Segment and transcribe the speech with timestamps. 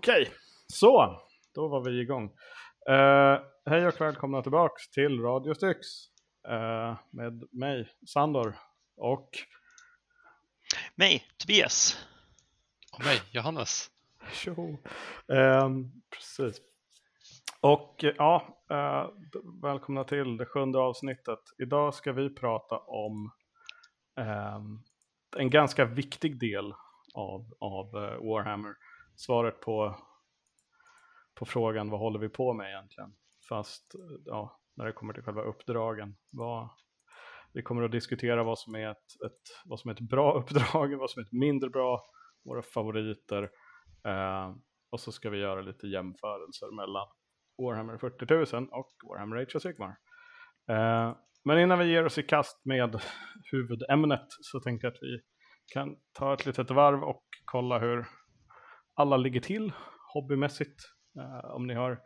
[0.00, 0.32] Okej,
[0.66, 1.20] så
[1.54, 2.24] då var vi igång.
[2.90, 5.86] Uh, hej och välkomna tillbaks till Radio Styx
[6.48, 8.56] uh, med mig, Sandor
[8.96, 9.30] och
[10.94, 12.06] mig, Tobias.
[12.92, 13.90] Och mig, Johannes.
[14.46, 14.78] Jo.
[15.26, 16.60] Um, precis.
[17.60, 19.08] Och ja, uh,
[19.62, 21.40] välkomna till det sjunde avsnittet.
[21.58, 23.32] Idag ska vi prata om
[24.16, 24.82] um,
[25.36, 26.74] en ganska viktig del
[27.14, 27.90] av, av
[28.22, 28.74] Warhammer
[29.26, 29.96] svaret på,
[31.38, 33.12] på frågan vad håller vi på med egentligen.
[33.48, 36.16] Fast ja, när det kommer till själva uppdragen.
[36.32, 36.68] Vad,
[37.52, 40.96] vi kommer att diskutera vad som, är ett, ett, vad som är ett bra uppdrag,
[40.96, 42.00] vad som är ett mindre bra,
[42.44, 43.42] våra favoriter.
[44.04, 44.54] Eh,
[44.90, 47.06] och så ska vi göra lite jämförelser mellan
[47.58, 49.96] Warhammer 40 000 och Warhammer Age of Sigmar.
[50.70, 53.02] Eh, men innan vi ger oss i kast med
[53.52, 55.20] huvudämnet så tänkte jag att vi
[55.72, 58.06] kan ta ett litet varv och kolla hur
[58.94, 59.72] alla ligger till
[60.14, 60.80] hobbymässigt.
[61.18, 62.00] Uh, om ni har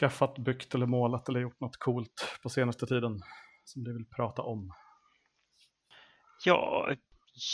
[0.00, 3.22] skaffat, byggt eller målat eller gjort något coolt på senaste tiden
[3.64, 4.72] som du vill prata om.
[6.44, 6.90] Ja,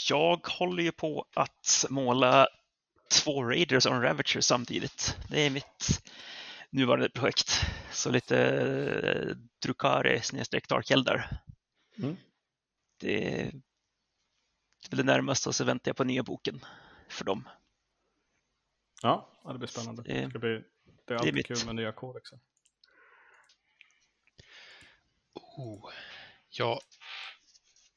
[0.09, 2.47] jag håller ju på att måla
[3.11, 5.17] två Raiders en Ravager samtidigt.
[5.29, 6.01] Det är mitt
[6.69, 7.65] nuvarande projekt.
[7.91, 11.41] Så lite eh, Drukari snedstreck Dark Eldar.
[11.97, 12.17] Mm.
[12.99, 13.51] Det är
[14.89, 16.65] väl det närmaste och så väntar jag på nya boken
[17.09, 17.49] för dem.
[19.01, 20.03] Ja, det blir spännande.
[20.03, 20.63] Det, ska bli,
[21.05, 22.39] det är alltid det är kul med nya kodexar.
[25.33, 25.91] Oh,
[26.49, 26.79] jag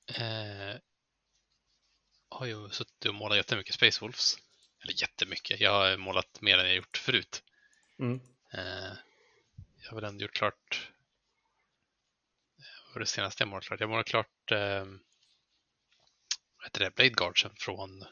[0.07, 0.77] eh,
[2.29, 4.37] har ju suttit och målat jättemycket Space Wolves.
[4.83, 7.43] Eller jättemycket, jag har målat mer än jag gjort förut.
[7.99, 8.21] Mm.
[8.53, 8.93] Eh,
[9.77, 10.93] jag har väl ändå gjort klart
[12.93, 13.81] vad var det senaste jag målat klart?
[13.81, 14.85] Jag målat klart eh,
[16.57, 18.05] vad heter det, Blade Guardsen från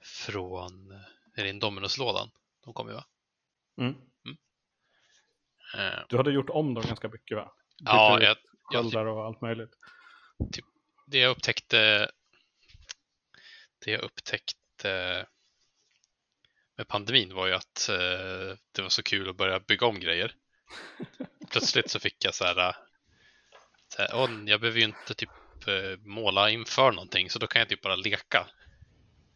[0.00, 1.02] från
[1.34, 2.30] är det Indominus-lådan?
[2.64, 3.04] De kom ju va?
[3.78, 3.94] Mm.
[4.24, 4.36] Mm.
[5.74, 7.52] Uh, du hade gjort om dem ganska mycket va?
[7.78, 8.36] Bytte ja, jag,
[8.72, 9.70] jag, typ, och allt möjligt.
[10.52, 10.64] Typ,
[11.06, 12.10] det jag upptäckte
[13.84, 15.26] det jag upptäckte
[16.76, 20.34] med pandemin var ju att uh, det var så kul att börja bygga om grejer.
[21.50, 22.76] Plötsligt så fick jag så här,
[23.88, 25.30] så här oh, jag behöver ju inte typ
[25.98, 28.46] måla inför någonting så då kan jag typ bara leka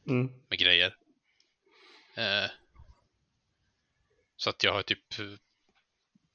[0.09, 0.33] mm.
[0.49, 0.97] med grejer.
[2.17, 2.51] Eh,
[4.37, 5.15] så att jag har typ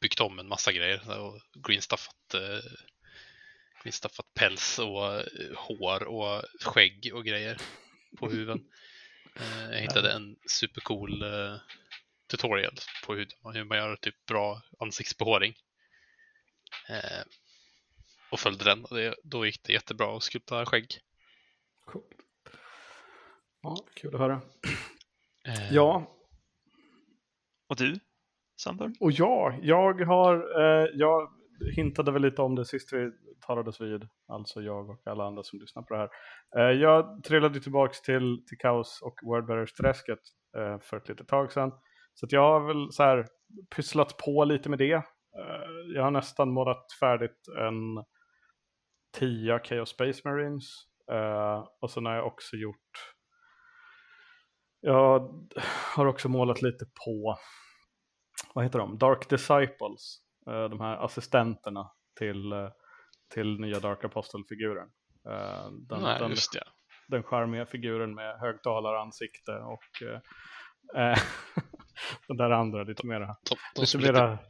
[0.02, 2.72] byggt om en massa grejer och greenstaffat, eh,
[3.84, 7.58] greenstaffat päls och eh, hår och skägg och grejer
[8.18, 8.70] på huven.
[9.36, 11.58] Eh, jag hittade en supercool eh,
[12.28, 12.75] tutorial
[13.06, 15.56] på hur, hur man gör typ bra ansiktsbehåring.
[16.90, 17.24] Eh,
[18.31, 21.00] och följde den och det, då gick det jättebra att skulpta skägg.
[21.86, 22.03] Cool.
[23.62, 24.41] Ja, kul att höra.
[25.47, 26.18] Eh, ja.
[27.69, 27.96] Och du,
[28.63, 28.94] Sandberg?
[29.00, 31.29] Och jag, jag har, eh, jag
[31.75, 33.12] hintade väl lite om det sist vi
[33.47, 36.09] talades vid, alltså jag och alla andra som lyssnar på det här.
[36.57, 40.19] Eh, jag trillade tillbaka till, till Kaos och Wordbearers-träsket
[40.57, 41.72] eh, för ett litet tag sedan.
[42.13, 43.28] Så jag har väl så här
[43.75, 44.94] pysslat på lite med det.
[44.94, 48.06] Eh, jag har nästan målat färdigt en
[49.19, 50.63] 10 Chaos Space Marines.
[51.12, 53.16] Uh, och sen har jag också gjort
[54.81, 55.47] jag
[55.96, 57.38] har också målat lite på,
[58.53, 62.69] vad heter de, Dark Disciples, eh, de här assistenterna till, eh,
[63.34, 64.90] till nya Dark Apostle-figuren.
[65.28, 66.64] Eh, den, Nej, den, just det.
[67.08, 70.02] den charmiga figuren med högtalaransikte och
[70.96, 70.96] äh,
[72.28, 74.44] den där andra lite mera, de, de lite mera lite...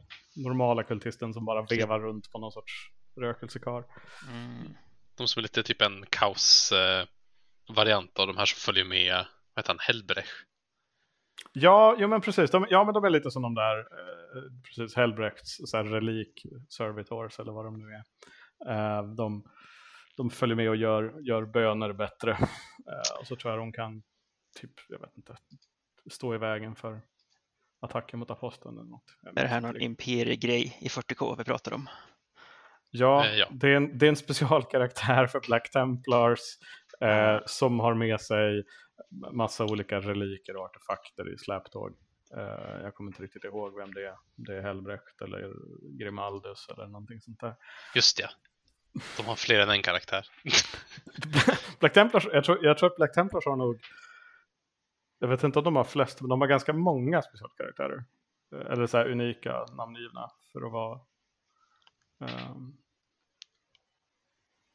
[0.48, 2.72] normala kultisten som bara vevar runt på någon sorts
[3.20, 3.84] rökelsekar.
[4.28, 4.74] Mm.
[5.16, 9.24] De som är lite typ en kaos-variant av de här som följer med
[9.54, 10.30] vad heter han, Helbrech?
[11.52, 12.50] Ja, jo, men precis.
[12.50, 16.46] De, ja, men de är lite som de där, eh, precis, Helbrechts så här, relik
[16.68, 18.04] servitors eller vad de nu är.
[18.72, 19.44] Eh, de,
[20.16, 22.38] de följer med och gör, gör böner bättre.
[22.86, 24.02] Eh, och så tror jag de kan,
[24.60, 25.36] typ, jag vet inte,
[26.10, 27.00] stå i vägen för
[27.80, 29.16] attacken mot aposteln eller något.
[29.36, 31.88] Är det här någon imperiegrej i 40K vi pratar om?
[32.90, 33.46] Ja, eh, ja.
[33.50, 36.40] Det, är en, det är en specialkaraktär för Black Templars
[37.02, 38.64] eh, som har med sig
[39.32, 41.96] massa olika reliker och artefakter i släptåg.
[42.36, 44.16] Uh, jag kommer inte riktigt ihåg vem det är.
[44.36, 45.52] Det är Helbrecht eller
[45.98, 47.54] Grimaldus eller någonting sånt där.
[47.94, 48.30] Just det.
[49.16, 50.26] De har fler än en karaktär.
[51.80, 53.80] Black Templars, jag tror, jag tror att Black Templars har nog,
[55.18, 58.04] jag vet inte om de har flest, men de har ganska många specialkaraktärer.
[58.70, 61.00] Eller så här unika namngivna för att vara
[62.18, 62.81] um,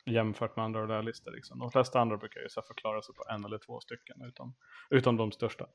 [0.07, 1.31] jämfört med andra royalister.
[1.31, 1.59] Liksom.
[1.59, 4.55] De flesta andra brukar ju så förklara sig på en eller två stycken, utom,
[4.89, 5.67] utom de största.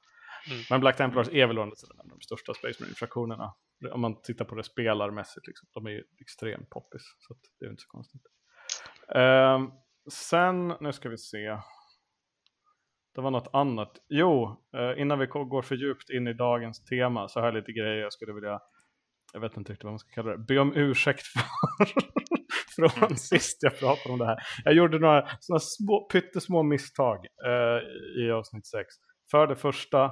[0.51, 0.63] Mm.
[0.71, 3.55] Men Black Templars är väl å andra sidan en av de största Space Marine-fraktionerna.
[3.93, 5.69] Om man tittar på det spelarmässigt, liksom.
[5.73, 7.03] de är ju extremt poppis.
[7.19, 8.23] Så det är inte så konstigt.
[9.15, 9.71] Ehm,
[10.13, 11.59] sen, nu ska vi se.
[13.15, 13.99] Det var något annat.
[14.09, 17.73] Jo, eh, innan vi går för djupt in i dagens tema så har jag lite
[17.73, 18.61] grejer jag skulle vilja,
[19.33, 21.43] jag vet inte riktigt vad man ska kalla det, be om ursäkt för.
[22.77, 24.39] Från sist jag pratade om det här.
[24.65, 28.87] Jag gjorde några sådana små, pyttesmå misstag eh, i avsnitt 6.
[29.31, 30.05] För det första,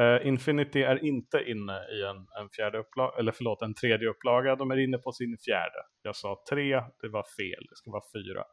[0.00, 4.56] eh, Infinity är inte inne i en, en fjärde upplaga, eller förlåt, en tredje upplaga.
[4.56, 5.80] De är inne på sin fjärde.
[6.02, 8.44] Jag sa tre, det var fel, det ska vara fyra.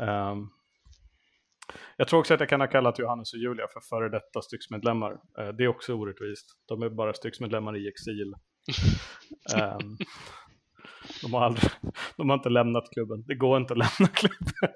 [0.00, 0.48] Ehm,
[1.96, 5.12] jag tror också att jag kan ha kallat Johannes och Julia för före detta stycksmedlemmar.
[5.12, 6.46] Eh, det är också orättvist.
[6.68, 8.34] De är bara stycksmedlemmar i exil.
[9.56, 9.96] Ehm,
[11.22, 11.70] de, har aldrig,
[12.20, 13.24] de har inte lämnat klubben.
[13.26, 14.74] Det går inte att lämna klubben.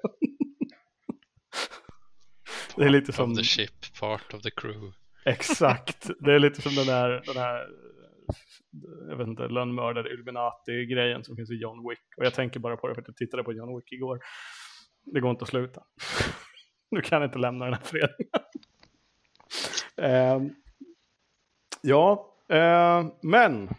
[2.75, 3.31] det är lite Part som...
[3.31, 4.93] of the ship, part of the crew.
[5.25, 6.09] Exakt.
[6.19, 7.67] Det är lite som den här, den här
[9.09, 11.99] jag vet inte, lönnmördare Illuminati-grejen som finns i John Wick.
[12.17, 14.19] Och jag tänker bara på det för att jag tittade på John Wick igår.
[15.05, 15.83] Det går inte att sluta.
[16.91, 18.29] Du kan inte lämna den här föreningen.
[19.97, 20.55] Ehm,
[21.81, 23.69] ja, eh, men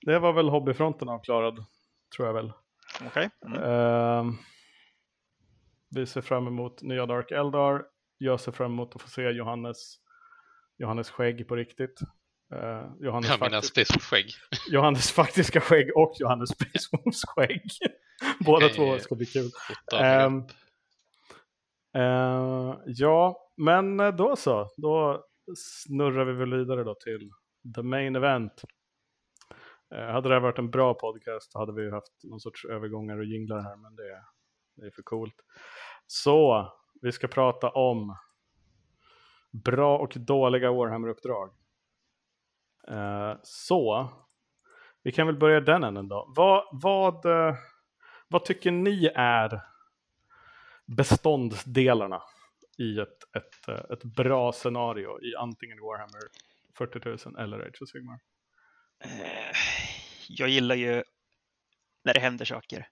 [0.00, 1.64] det var väl hobbyfronten avklarad,
[2.16, 2.52] tror jag väl.
[3.06, 3.30] Okej.
[3.46, 3.62] Mm.
[3.62, 4.38] Ehm,
[5.94, 7.84] vi ser fram emot nya Dark Eldar.
[8.18, 9.96] Jag ser fram emot att få se Johannes,
[10.78, 12.00] Johannes skägg på riktigt.
[12.54, 14.26] Uh, Johannes, Jag menar Space skägg.
[14.70, 16.88] Johannes faktiska skägg och Johannes Space
[17.26, 17.62] skägg.
[18.40, 18.76] Båda Okej.
[18.76, 19.46] två ska bli kul.
[19.46, 20.50] Upp.
[21.96, 24.70] Eh, ja, men då så.
[24.76, 25.24] Då
[25.56, 27.30] snurrar vi väl vidare då till
[27.74, 28.62] the main event.
[29.92, 33.24] Eh, hade det här varit en bra podcast hade vi haft någon sorts övergångar och
[33.24, 34.24] jinglar här, men det,
[34.76, 35.34] det är för coolt.
[36.06, 36.72] Så,
[37.02, 38.16] vi ska prata om
[39.64, 41.50] bra och dåliga Warhammer-uppdrag.
[42.90, 44.08] Uh, så,
[45.02, 46.32] vi kan väl börja den änden då.
[46.36, 47.54] Vad, vad, eh,
[48.28, 49.60] vad tycker ni är
[50.86, 52.22] beståndsdelarna
[52.78, 56.20] i ett, ett, ett bra scenario i antingen Warhammer
[56.78, 58.18] 40 000 eller Age of Sigmar.
[59.04, 59.56] Eh,
[60.28, 61.04] Jag gillar ju
[62.04, 62.88] när det händer saker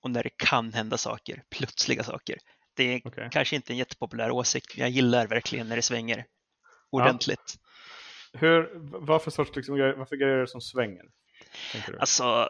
[0.00, 2.38] och när det kan hända saker, plötsliga saker.
[2.74, 3.28] Det är Okej.
[3.32, 6.26] kanske inte en jättepopulär åsikt, men jag gillar verkligen när det svänger
[6.90, 7.56] ordentligt.
[8.32, 8.70] Hur,
[9.06, 11.04] vad för sorts liksom, grejer- vad för grejer är det som svänger?
[11.98, 12.48] Alltså,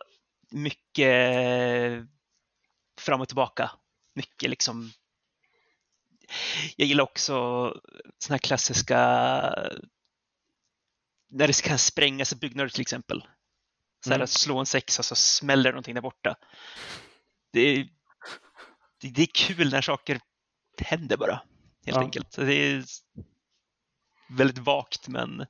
[0.50, 2.06] mycket
[3.00, 3.70] fram och tillbaka.
[4.14, 4.90] Mycket liksom.
[6.76, 7.32] Jag gillar också
[8.18, 8.98] såna här klassiska
[11.32, 13.26] när det kan sprängas byggnader till exempel.
[14.04, 14.24] Så här Mm.
[14.24, 16.36] att slå en sexa så smäller någonting där borta.
[17.52, 17.88] Det är,
[19.00, 20.20] det, det är kul när saker
[20.78, 21.32] händer bara,
[21.86, 22.00] helt Ja.
[22.00, 22.36] enkelt.
[22.36, 22.84] Det är
[24.30, 25.46] väldigt vagt men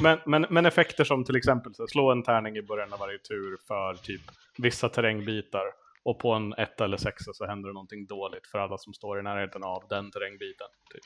[0.00, 3.18] Men, men, men effekter som till exempel så slå en tärning i början av varje
[3.18, 4.20] tur för typ
[4.58, 5.62] vissa terrängbitar
[6.04, 9.20] och på en ett eller sexa så händer det någonting dåligt för alla som står
[9.20, 10.66] i närheten av den terrängbiten.
[10.94, 11.02] Typ.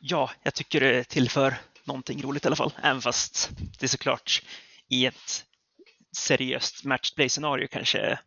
[0.00, 1.54] Ja, jag tycker det tillför
[1.86, 2.72] någonting roligt i alla fall.
[2.82, 4.42] Även fast det är såklart
[4.88, 5.44] i ett
[6.16, 8.18] seriöst matchplay-scenario kanske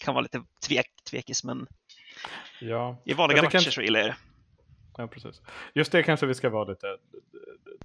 [0.00, 1.66] kan vara lite tvek, tvekis, men
[2.60, 3.02] Ja.
[3.06, 4.16] i vanliga matcher kanske- så gillar jag det.
[4.96, 5.40] Ja, precis.
[5.74, 6.94] Just det kanske vi ska vara lite eh,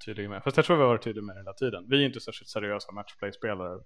[0.04, 0.42] tydliga med.
[0.42, 1.86] Fast jag tror vi har varit tydliga med det hela tiden.
[1.88, 3.80] Vi är inte särskilt seriösa matchplay-spelare,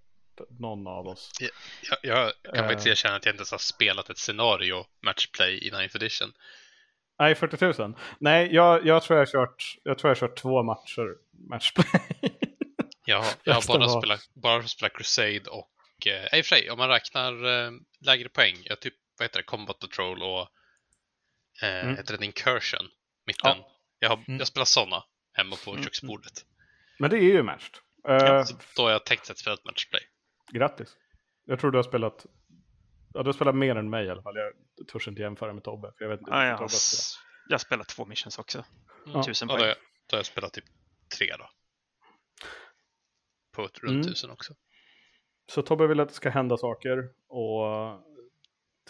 [0.60, 1.30] någon av oss.
[1.40, 2.68] Jag, jag kan Eh.
[2.68, 6.32] faktiskt erkänna att jag inte ens har spelat ett scenario matchplay i 9th edition.
[7.22, 7.94] Nej, 40 000.
[8.18, 11.16] Nej, jag, jag, tror jag, kört, jag tror jag har kört två matcher
[11.48, 11.86] matchplay.
[13.06, 16.70] Jag har, jag har bara, spelat, bara spelat Crusade och, eh, i och för sig,
[16.70, 20.40] om man räknar eh, lägre poäng, jag typ, vad heter det, Combat Patrol och,
[21.62, 21.96] eh, Mm.
[21.96, 22.88] heter det Incursion,
[23.26, 23.56] mitten.
[23.98, 24.38] Jag har, Mm.
[24.38, 26.32] jag spelar sådana hemma på Mm, köksbordet.
[26.98, 27.74] Men det är ju matched.
[28.08, 30.02] Eh, Så då har jag tänkt att spela ett matchplay.
[30.52, 30.96] Grattis.
[31.46, 32.26] Jag tror du har spelat
[33.14, 34.36] Ja, du har spelat mer än mig i alla fall.
[34.36, 34.52] Jag
[34.88, 35.92] törs inte jämföra med Tobbe.
[35.98, 36.72] För jag vet inte Ja, hur jag, Tobbe
[37.48, 38.64] jag har spelat två missions också.
[39.06, 39.22] Mm.
[39.22, 39.62] Tusen Ja, då, poäng.
[39.62, 39.76] har jag,
[40.06, 40.64] då har jag spelat typ
[41.18, 41.48] tre då.
[43.52, 44.02] På ett runt Mm.
[44.06, 44.54] tusen också.
[45.52, 46.98] Så Tobbe vill att det ska hända saker.
[47.28, 48.00] Och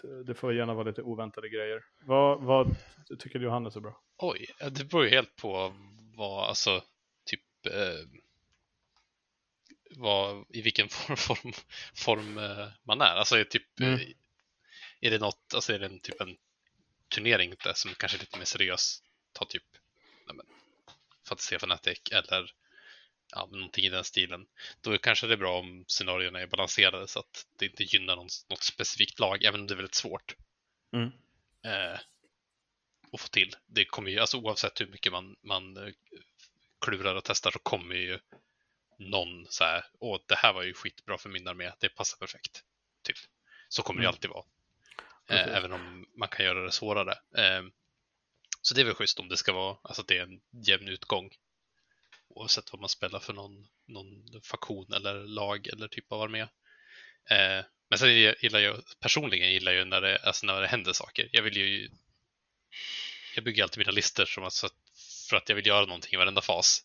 [0.03, 1.85] t- det får gärna vara lite oväntade grejer.
[2.07, 2.77] Vad, vad
[3.19, 4.01] tycker Johannes är bra?
[4.19, 5.73] Oj, ja, det beror ju helt på
[6.17, 6.81] vad, alltså,
[7.27, 8.21] typ, eh,
[9.97, 11.53] vad, i vilken form, form,
[11.95, 13.15] form eh, man är.
[13.17, 13.95] Alltså, är typ, Mm.
[13.95, 14.07] eh,
[15.01, 16.37] är det något, alltså är det en, typ en
[17.15, 19.65] turnering där som kanske är lite mer seriös, ta typ,
[20.27, 20.47] nej men,
[21.29, 22.53] Fantasia Fanatic eller
[23.35, 24.47] ja, någonting i den stilen.
[24.81, 28.29] Då kanske det är bra om scenarierna är balanserade så att det inte gynnar någon,
[28.51, 30.35] något specifikt lag, även om det är väldigt svårt
[30.93, 31.11] Mm.
[31.65, 31.99] eh,
[33.13, 33.57] att få till.
[33.67, 35.93] Det kommer ju, alltså oavsett hur mycket man, man eh,
[36.81, 38.19] klurar och testar så kommer ju
[39.11, 42.63] någon så här, åh det här var ju skitbra för min armé, det passar perfekt.
[43.03, 43.17] Typ.
[43.69, 44.15] Så kommer det Mm.
[44.15, 44.45] alltid vara.
[45.31, 47.13] Eh, även om man kan göra det svårare.
[47.13, 47.63] Eh,
[48.63, 50.89] så det är väl schysst om det ska vara, alltså att det är en jämn
[50.89, 51.31] utgång.
[52.29, 56.41] Oavsett vad man spelar för någon, någon faktion eller lag eller typ av armé.
[57.31, 61.29] Eh, men sen gillar jag, personligen gillar jag när det, alltså när det händer saker.
[61.33, 61.91] Jag vill ju
[63.35, 64.73] jag bygger alltid mina listor som att, så att-
[65.31, 66.85] för att jag vill göra någonting i varenda fas.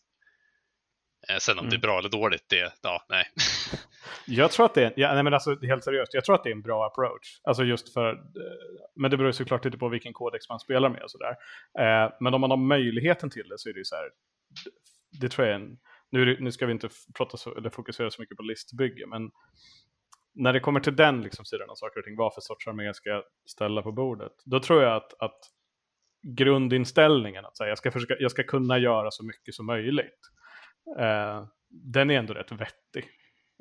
[1.28, 1.80] Eh, sen om det är Mm.
[1.80, 3.24] bra eller dåligt, det, ja, nej.
[4.26, 6.50] Jag tror att det är, ja, nej men alltså helt seriöst, jag tror att det
[6.50, 7.40] är en bra approach.
[7.42, 8.18] Alltså just för, eh,
[8.96, 11.30] men det beror såklart lite på vilken kodex man spelar med och sådär.
[11.78, 14.08] Eh, men om man har möjligheten till det så är det ju så här,
[15.20, 15.78] det, tror jag är en,
[16.10, 19.30] nu, nu ska vi inte prata så, eller fokusera så mycket på listbygge, men
[20.34, 22.84] när det kommer till den liksom, sidan av saker och ting, vad för sorts armé
[22.84, 25.38] jag ska ställa på bordet, då tror jag att, att
[26.36, 30.20] grundinställningen, att säga, jag, ska försöka, jag ska kunna göra så mycket som möjligt,
[30.98, 33.08] eh, den är ändå rätt vettig.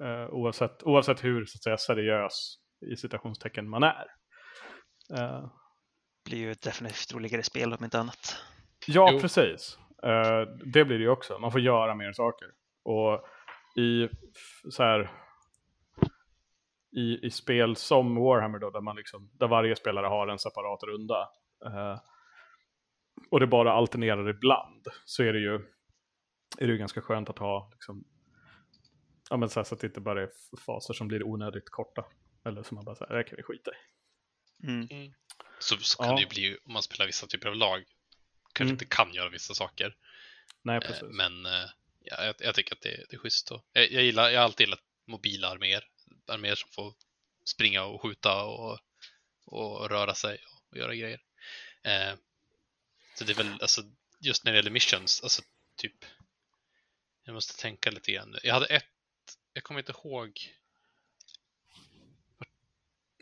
[0.03, 2.57] Eh, oavsett, oavsett hur så att säga, seriös
[2.91, 4.05] i citationstecken man är.
[5.13, 5.45] Eh,
[6.25, 8.35] blir ju definitivt roligare spel om inte annat.
[8.87, 9.19] ja, Jo.
[9.19, 9.77] precis.
[10.03, 11.39] Eh, det blir det ju också.
[11.39, 12.47] Man får göra mer saker.
[12.83, 13.25] Och
[13.77, 14.09] i
[14.69, 15.11] så här
[16.97, 20.83] i, i spel som Warhammer då, där, man liksom, där varje spelare har en separat
[20.83, 21.29] runda
[21.65, 21.99] eh,
[23.31, 25.59] och det bara alternerar ibland, så är det ju,
[26.57, 28.03] är det ju ganska skönt att ha liksom,
[29.29, 30.29] ja, men så, här, så att det inte bara är
[30.65, 32.05] faser som blir onödigt korta.
[32.45, 33.75] Eller som man bara säger, det kan vi skita i.
[34.67, 35.13] Mm.
[35.59, 36.15] Så, så kan Ja.
[36.15, 37.83] det ju bli om man spelar vissa typer av lag.
[38.53, 38.73] Kanske Mm.
[38.73, 39.95] inte kan göra vissa saker.
[40.61, 41.03] Nej, Eh, precis.
[41.11, 41.65] Men eh,
[41.99, 43.51] ja, jag, jag tycker att det, det är schysst.
[43.51, 45.87] Och, jag, jag, gillar, jag har alltid gillat mobila arméer.
[46.27, 46.93] Arméer som får
[47.45, 48.79] springa och skjuta och,
[49.45, 50.39] och röra sig
[50.71, 51.21] och göra grejer.
[51.83, 52.13] Eh,
[53.15, 53.81] så det är väl, alltså,
[54.19, 55.41] just när det gäller missions, alltså
[55.75, 55.93] typ,
[57.27, 58.35] jag måste tänka lite grann.
[58.43, 58.83] Jag hade ett,
[59.53, 60.31] jag kommer inte ihåg,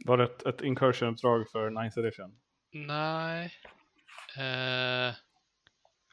[0.06, 2.40] Var det ett, ett incursion-uppdrag för 9th edition?
[2.72, 3.54] nej.
[4.38, 5.14] Eh,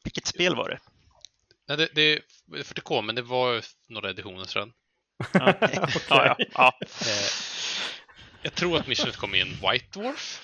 [0.05, 0.81] Vilket spel var det?
[1.69, 2.23] nej det, det är
[2.63, 4.73] 40K, men det var några editioner sedan.
[5.33, 6.79] Ja, ja, ja, ja.
[6.83, 7.31] Eh,
[8.43, 10.43] jag tror att missionet kom i en White Dwarf.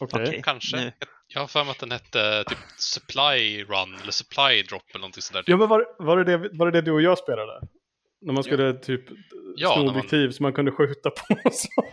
[0.00, 0.22] Okej.
[0.28, 0.42] Okej.
[0.44, 0.76] Kanske.
[0.76, 0.92] nu.
[0.98, 5.00] Jag, jag har för mig att den hette typ Supply Run eller Supply Drop eller
[5.00, 5.44] någonting sådär.
[5.46, 7.60] Ja, men var, var, det det, var det det du och jag spelade?
[8.20, 9.04] När man skulle typ
[9.56, 11.68] Ja, sno när man- objektiv så man kunde skjuta på och så.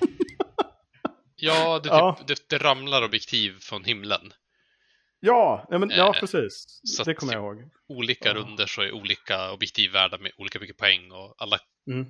[1.35, 2.19] Ja, det, typ, Ja.
[2.27, 4.33] Det, det ramlar objektiv från himlen.
[5.19, 6.81] Ja, ja, men, ja Eh, precis.
[6.83, 7.71] så Det kommer jag typ- ihåg.
[7.97, 8.33] Olika Ja.
[8.33, 12.05] runder så är olika objektiv värda med olika mycket poäng och alla Mm.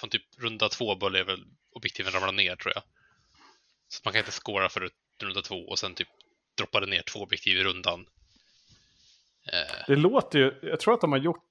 [0.00, 1.44] från typ runda två börjar väl
[1.76, 2.82] objektiven ramla ner tror jag.
[3.88, 4.90] Så man kan inte scora för
[5.22, 6.08] runda två och sen typ
[6.58, 8.06] droppar det ner två objektiv i rundan.
[9.52, 11.50] Eh, Det låter ju, jag tror att de har gjort,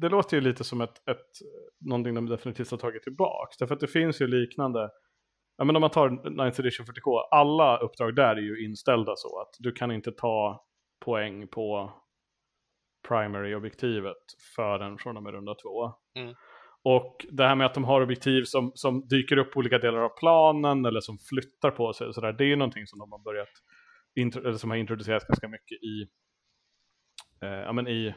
[0.00, 1.30] det låter ju lite som ett, ett
[1.80, 3.54] någonting de definitivt har tagit tillbaka.
[3.58, 4.90] Därför att det finns ju liknande,
[5.56, 9.40] ja men om man tar 9th edition 40K, alla uppdrag där är ju inställda så
[9.40, 10.64] att du kan inte ta
[11.04, 11.92] poäng på
[13.08, 14.24] primary-objektivet
[14.56, 15.92] förrän från och med runda två.
[16.18, 16.34] Mm.
[16.82, 19.98] Och det här med att de har objektiv som, som dyker upp på olika delar
[19.98, 23.12] av planen eller som flyttar på sig och sådär, det är ju någonting som de
[23.12, 23.48] har börjat,
[24.16, 26.02] eller som har introducerats ganska mycket i
[27.42, 28.14] eh, ja, men i,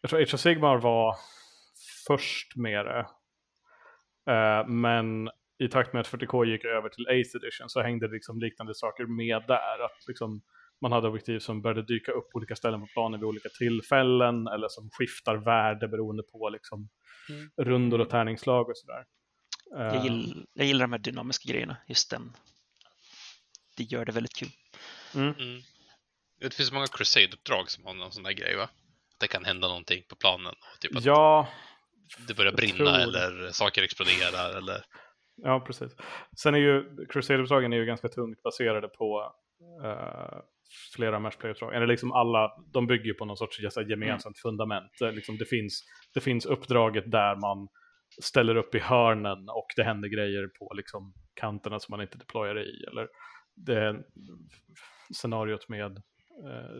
[0.00, 1.16] jag tror Age of Sigmar var
[2.06, 3.06] först med det.
[4.32, 8.12] Eh, men i takt med att 40K gick över till 8th edition så hängde det
[8.14, 9.84] liksom liknande saker med där.
[9.84, 10.42] Att liksom
[10.80, 14.46] man hade objektiv som började dyka upp på olika ställen på planen vid olika tillfällen
[14.46, 16.88] eller som skiftar värde beroende på liksom
[17.30, 17.50] Mm.
[17.56, 19.04] rundor och tärningslag och sådär.
[19.70, 22.32] Jag, Eh, gill, jag gillar de här dynamiska grejerna, just den.
[23.76, 24.48] Det gör det väldigt kul.
[25.14, 25.34] Mm.
[25.38, 25.62] mm.
[26.40, 28.62] Det finns många Crusade-uppdrag som har någon sån där grej va?
[28.62, 30.54] Att det kan hända någonting på planen.
[30.80, 31.48] Typ att Ja,
[32.28, 34.84] det börjar brinna eller saker exploderar eller...
[35.36, 35.92] Ja, precis.
[36.42, 39.32] Sen är ju Crusade-uppdragen är ju ganska tungt baserade på
[39.84, 40.40] uh,
[40.94, 41.74] flera matchplay-uppdrag.
[41.74, 44.92] Eller liksom alla, de bygger ju på någon sorts här, gemensamt fundament.
[44.98, 47.68] Det, liksom, det, finns, det finns uppdraget där man
[48.22, 52.58] ställer upp i hörnen och det händer grejer på liksom, kanterna som man inte deployar
[52.58, 52.84] i.
[52.90, 53.08] Eller
[53.56, 54.04] det
[55.14, 55.96] scenariot med
[56.44, 56.70] eh,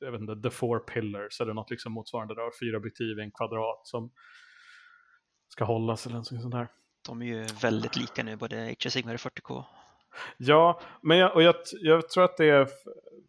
[0.00, 3.30] jag vet inte, The Four Pillars eller något liksom motsvarande där, fyra objektiv i en
[3.30, 4.10] kvadrat som
[5.48, 6.68] ska hållas eller något sånt där.
[7.08, 9.64] De är ju väldigt lika nu, både Age Sigmar och 40K.
[10.36, 12.68] Ja, men jag, och jag, jag tror att det är...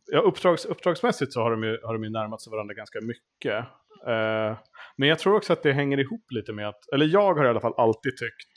[0.05, 3.65] Ja, uppdrags, uppdragsmässigt så har de, ju, har de ju närmat sig varandra ganska mycket.
[4.07, 4.57] Eh,
[4.97, 7.49] men jag tror också att det hänger ihop lite med att, eller jag har i
[7.49, 8.51] alla fall alltid tyckt,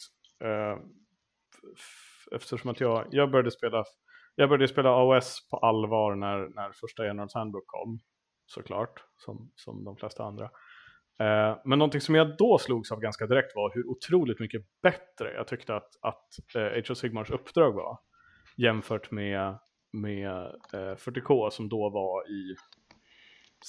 [1.76, 3.84] f- eftersom att jag, jag började spela
[4.34, 8.00] jag började spela AOS på allvar när, när första Generals Handbook kom.
[8.46, 10.44] såklart, som, som de flesta andra.
[11.20, 15.32] Eh, men någonting som jag då slogs av ganska direkt var hur otroligt mycket bättre
[15.34, 17.98] jag tyckte att, att eh, of Sigmars uppdrag var
[18.56, 19.58] jämfört med,
[19.92, 20.30] med
[20.72, 22.56] eh, 40K som då var i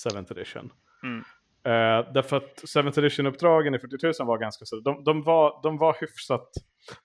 [0.05, 0.71] 7th edition.
[1.03, 1.19] Mm.
[1.65, 5.77] Eh, därför att 7th edition-uppdragen i 40 000 var ganska så, de, de, var, de,
[5.77, 6.49] var hyfsat,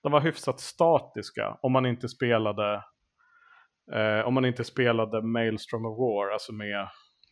[0.01, 2.83] de var hyfsat statiska om man inte spelade
[3.93, 6.87] eh, om man inte spelade Maelstrom of War, alltså med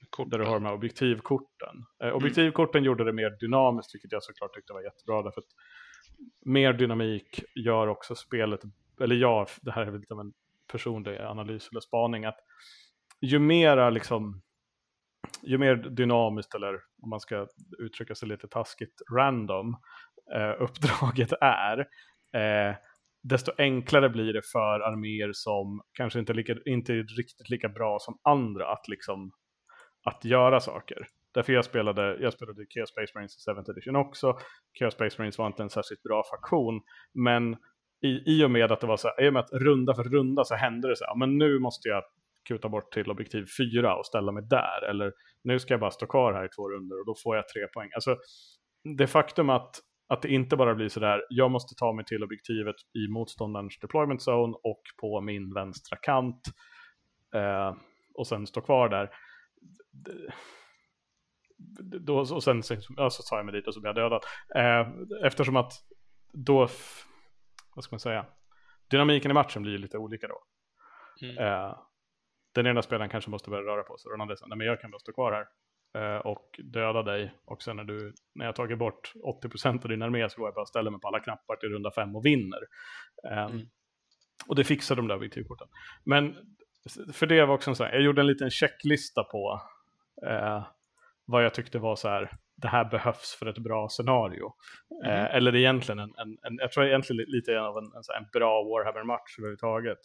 [0.10, 1.86] Kort, där du har de här objektivkorten.
[2.04, 5.24] Eh, objektivkorten gjorde det mer dynamiskt, vilket jag såklart tyckte var jättebra.
[5.24, 5.48] Därför att
[6.46, 8.60] mer dynamik gör också spelet,
[9.02, 10.34] eller ja, det här är lite av en
[10.72, 12.40] personlig analys eller spaning, att
[13.22, 14.42] ju mera liksom,
[15.42, 17.48] ju mer dynamiskt eller om man ska
[17.80, 19.78] uttrycka sig lite taskigt, random
[20.36, 21.80] eh, uppdraget är,
[22.34, 22.76] eh,
[23.24, 27.98] desto enklare blir det för arméer som kanske inte, lika, inte är riktigt lika bra
[28.00, 29.32] som andra att liksom
[30.04, 31.08] att göra saker.
[31.34, 34.38] Därför jag spelade, jag spelade Chaos Space Marines i 7th edition också.
[34.80, 36.82] Chaos Space Marines var inte en särskilt bra faktion,
[37.14, 37.54] men
[38.02, 40.04] i, i och med att det var så här, i och med att runda för
[40.04, 42.04] runda så hände det så här, men nu måste jag
[42.48, 46.08] kuta bort till objektiv 4 och ställa mig där, eller nu ska jag bara stå
[46.08, 47.90] kvar här i två runder och då får jag tre poäng.
[47.96, 48.18] Alltså,
[48.98, 49.76] det faktum att,
[50.10, 53.80] att det inte bara blir så där, jag måste ta mig till objektivet i motståndarens
[53.80, 56.42] deployment zone och på min vänstra kant
[57.36, 57.76] eh,
[58.14, 59.10] och sen stå kvar där
[62.00, 62.62] då, och sen,
[62.98, 64.24] ja, så tar jag mig dit och så blir jag dödad.
[64.56, 64.88] Eh,
[65.26, 65.74] eftersom att
[66.34, 66.68] då,
[67.76, 68.26] vad ska man säga,
[68.90, 70.44] dynamiken i matchen blir lite olika då.
[71.22, 71.38] Mm.
[71.38, 71.78] Eh,
[72.56, 74.68] den ena spelaren kanske måste börja röra på sig och den andra säger, nej men
[74.68, 75.48] jag kan bara stå kvar här
[76.24, 79.12] och döda dig och sen när, du, när jag tagit bort
[79.44, 81.70] 80% av din armé så går jag bara och ställer mig på alla knappar till
[81.70, 82.60] runda fem och vinner.
[83.32, 83.62] Eh, Mm.
[84.48, 85.68] Och det fixar de där objektivkorten.
[86.04, 86.36] Men
[87.14, 89.62] för det var också en sån här, jag gjorde en liten checklista på
[90.28, 90.64] eh,
[91.26, 94.54] vad jag tyckte var så här, det här behövs för ett bra scenario.
[95.06, 95.16] Mm.
[95.26, 98.30] Eh, eller egentligen en, en, en, jag tror egentligen li- lite av en, en, en
[98.34, 99.98] bra Warhammer-match överhuvudtaget.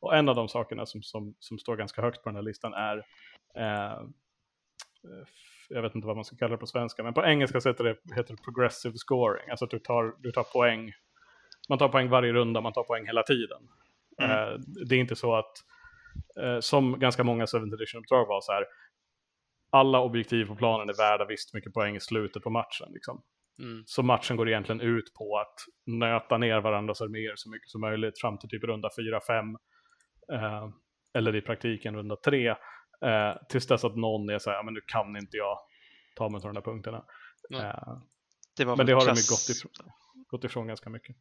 [0.00, 2.72] Och en av de sakerna som, som, som står ganska högt på den här listan
[2.74, 2.96] är,
[3.56, 3.98] eh,
[5.68, 7.96] jag vet inte vad man ska kalla det på svenska, men på engelska heter det,
[8.16, 9.50] heter det progressive scoring.
[9.50, 10.92] Alltså att du tar, du tar poäng,
[11.68, 13.62] man tar poäng varje runda, man tar poäng hela tiden.
[14.22, 14.30] Mm.
[14.30, 14.58] Eh,
[14.88, 15.52] det är inte så att,
[16.40, 18.64] eh, som ganska många 7th edition-uppdrag var så här,
[19.70, 22.88] alla objektiv på planen är värda visst mycket poäng i slutet på matchen.
[22.92, 23.22] Liksom.
[23.58, 23.82] Mm.
[23.86, 25.54] Så matchen går egentligen ut på att
[25.86, 29.56] nöta ner varandras arméer så mycket som möjligt fram till typ runda 4-5.
[30.32, 30.68] Eh,
[31.14, 32.54] eller i praktiken runda 3.
[33.02, 35.58] Eh, tills dess att någon är så här, "Ja, men nu kan inte jag
[36.16, 37.04] ta mig till de där punkterna.
[37.50, 37.60] Nej.
[37.60, 37.98] Eh,
[38.56, 39.92] Det var men det har de ju klass- gått ifrån,
[40.28, 41.16] gått ifrån ganska mycket.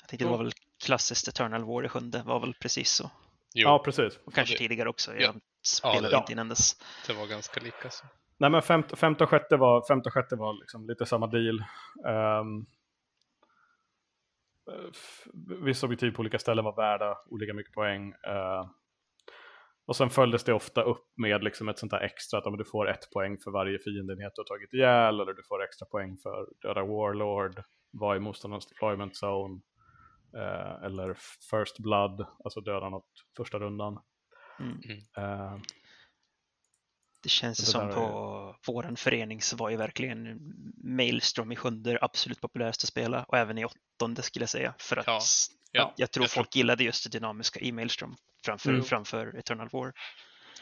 [0.00, 0.52] Jag tänkte det var väl
[0.84, 3.10] klassiskt Eternal War i sjunde, var väl precis så.
[3.54, 4.18] Jo, Ja, precis.
[4.24, 5.20] Och kanske det- tidigare också, ja.
[5.20, 6.76] jag spelade det- inte innan dess.
[7.06, 7.90] det var ganska lika.
[7.90, 8.04] Så.
[8.36, 11.64] Nej men femte, femte och sjätte var, femte och sjätte var liksom lite samma deal.
[12.40, 12.66] Um,
[15.64, 18.12] vissa objektiv på olika ställen var värda olika mycket poäng.
[18.26, 18.66] eh,
[19.86, 22.64] och sen följdes det ofta upp med liksom ett sånt här extra att om du
[22.64, 26.16] får ett poäng för varje fiendenhet du har tagit ihjäl eller du får extra poäng
[26.22, 29.60] för döda Warlord, var i motståndarens deployment zone.
[30.36, 31.14] eh, eller
[31.50, 33.98] First Blood, alltså döda något första rundan.
[34.60, 34.78] Mm.
[35.16, 35.56] Eh,
[37.22, 40.38] Det känns Det som på våran förening så var ju verkligen
[40.84, 44.74] Maelstrom i sjunde absolut populärast att spela och även i åttonde skulle jag säga.
[44.78, 45.20] För att Ja,
[45.72, 48.82] ja, jag tror jag tror- folk gillade just det dynamiska i Maelstrom framför, Mm.
[48.84, 49.92] framför Eternal War.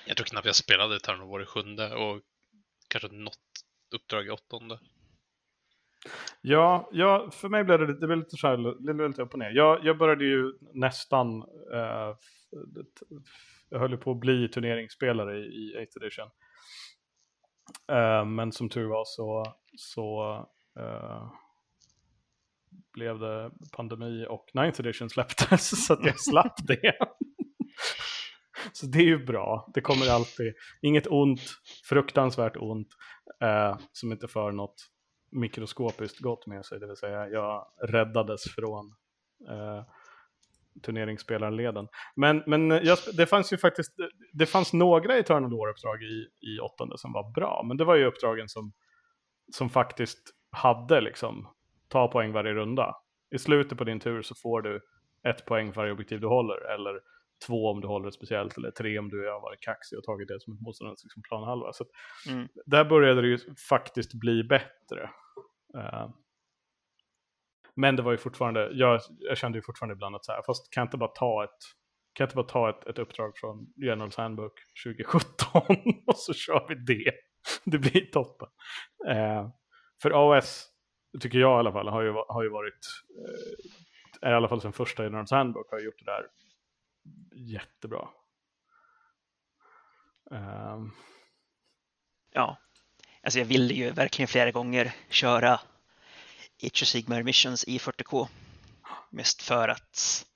[0.07, 2.21] Jag tror knappt jag spelade Eternal War i sjunde och
[2.89, 3.39] kanske något
[3.95, 4.79] uppdrag i åttonde.
[6.41, 9.23] Ja, ja, för mig blev det, lite- det blev lite, så här, det blev lite
[9.23, 9.51] upp och ner.
[9.51, 11.43] Jag, jag började ju nästan,
[11.75, 13.21] eh, f-
[13.69, 16.29] jag höll på att bli turneringsspelare i, i 8th edition.
[17.93, 20.35] Eh, men som tur var så, så
[20.79, 21.31] eh,
[22.93, 26.95] blev det pandemi och 9th edition släpptes så att jag slapp det.
[28.73, 29.71] så det är ju bra.
[29.75, 31.41] Det kommer alltid, inget ont,
[31.89, 32.89] fruktansvärt ont,
[33.43, 34.75] eh, som inte för något
[35.33, 38.95] mikroskopiskt gott med sig, det vill säga jag räddades från
[40.83, 41.89] turneringsspelarleden.
[42.17, 43.93] Men, men jag, sp- det fanns ju faktiskt,
[44.33, 48.05] det fanns några Eternal War-uppdrag i, i åttonde som var bra, men det var ju
[48.05, 48.73] uppdragen som,
[49.53, 50.19] som faktiskt
[50.53, 51.49] hade liksom,
[51.89, 52.95] ta poäng varje runda.
[53.35, 54.81] I slutet på din tur så får du
[55.29, 57.01] ett poäng för varje objektiv du håller, eller
[57.47, 60.29] två om du håller ett speciellt, eller tre om du har varit kaxig och tagit
[60.29, 61.73] det som ett motståndarens liksom, planhalva.
[61.73, 61.85] Så
[62.31, 62.49] Mm.
[62.67, 63.39] där började det ju
[63.69, 65.11] faktiskt bli bättre.
[65.79, 66.09] Eh,
[67.81, 70.71] men det var ju fortfarande, jag, jag kände ju fortfarande ibland att så här, fast
[70.71, 71.59] kan jag inte bara ta ett,
[72.13, 74.53] kan jag inte bara ta ett, ett uppdrag från Generals Handbook
[74.85, 75.63] 2017
[76.07, 77.13] och så kör vi det.
[77.65, 78.49] Det blir toppen.
[79.09, 79.49] Eh,
[80.03, 80.69] för AOS,
[81.21, 82.87] tycker jag i alla fall, har ju, har ju varit,
[84.25, 86.27] eh, i alla fall sen första Generals Handbook, har gjort det där
[87.35, 88.09] jättebra.
[90.33, 90.79] Eh.
[92.33, 92.59] Ja,
[93.23, 95.61] alltså jag ville ju verkligen flera gånger köra
[96.63, 98.29] Age of Sigmar Missions i 40K.
[99.11, 100.27] Mest för att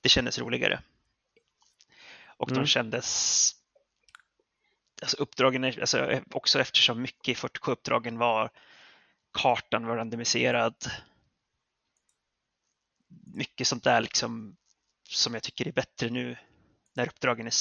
[0.00, 0.82] det kändes roligare.
[2.26, 2.62] Och mm.
[2.62, 3.56] de kändes...
[5.02, 8.50] Alltså uppdragen, alltså också eftersom mycket i 40K-uppdragen var
[9.32, 10.74] kartan var randomiserad.
[13.34, 14.56] Mycket sånt där liksom
[15.08, 16.36] som jag tycker är bättre nu
[16.92, 17.52] när uppdragen är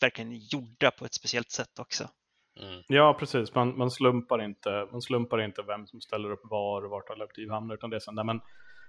[0.00, 2.10] verkligen gjorda på ett speciellt sätt också.
[2.56, 2.82] Mm.
[2.86, 3.54] Ja, precis.
[3.54, 7.24] Man, man, slumpar inte, man slumpar inte vem som ställer upp var och vart alla
[7.24, 8.40] objektiv hamnar, utan det är där, men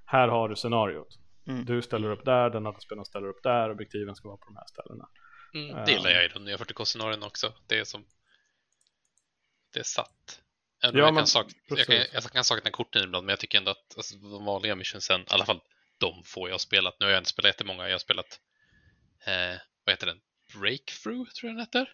[0.06, 1.18] här har du scenariot.
[1.48, 1.66] Mm.
[1.66, 4.56] Du ställer upp där, den andra spelaren ställer upp där, objektiven ska vara på de
[4.56, 5.10] här ställena.
[5.54, 7.54] Mm, det gillar jag i de nya 40K-scenarierna också.
[7.68, 8.06] Det är som
[9.74, 10.42] det är satt.
[10.82, 13.72] ja, jag, kan sak, jag, kan, jag kan sakna korten ibland, men jag tycker ändå
[13.72, 15.62] att alltså, de vanliga missionsen, i alla fall
[15.98, 18.40] de få jag har spelat, nu har jag inte spelat jättemånga, jag har spelat,
[19.26, 20.20] eh, vad heter den,
[20.60, 21.94] Breakthrough tror jag den heter?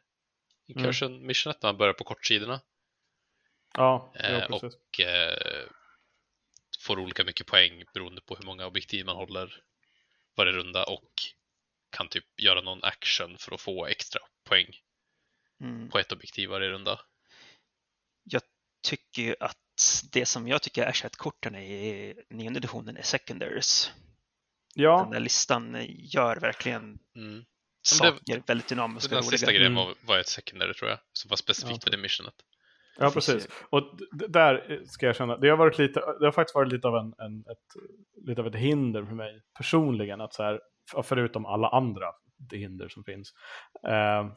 [0.67, 1.27] Incursion mm.
[1.27, 2.61] missionet, när man börjar på kortsidorna.
[3.73, 5.67] Ja, eh, och eh,
[6.79, 9.63] får olika mycket poäng beroende på hur många objektiv man håller
[10.35, 11.11] varje runda och
[11.89, 14.67] kan typ göra någon action för att få extra poäng
[15.61, 15.89] mm.
[15.89, 16.99] på ett objektiv varje runda.
[18.23, 18.41] Jag
[18.83, 19.57] tycker ju att
[20.11, 23.91] det som jag tycker är ersättkorten i nionde editionen är secondaries.
[24.73, 25.01] Ja.
[25.01, 27.45] Den där listan gör verkligen mm.
[27.83, 31.37] Saker det, väldigt dynamiska Den sista grejen var, var ett secondary tror jag, som var
[31.37, 31.83] specifikt ja.
[31.83, 32.33] för det missionet.
[32.97, 33.47] Ja, precis.
[33.69, 36.95] Och där ska jag känna, det har, varit lite, det har faktiskt varit lite av,
[36.95, 40.59] en, en ett, lite av ett hinder för mig personligen, att så här,
[41.03, 42.05] förutom alla andra
[42.51, 43.33] hinder som finns.
[43.87, 44.27] Eh,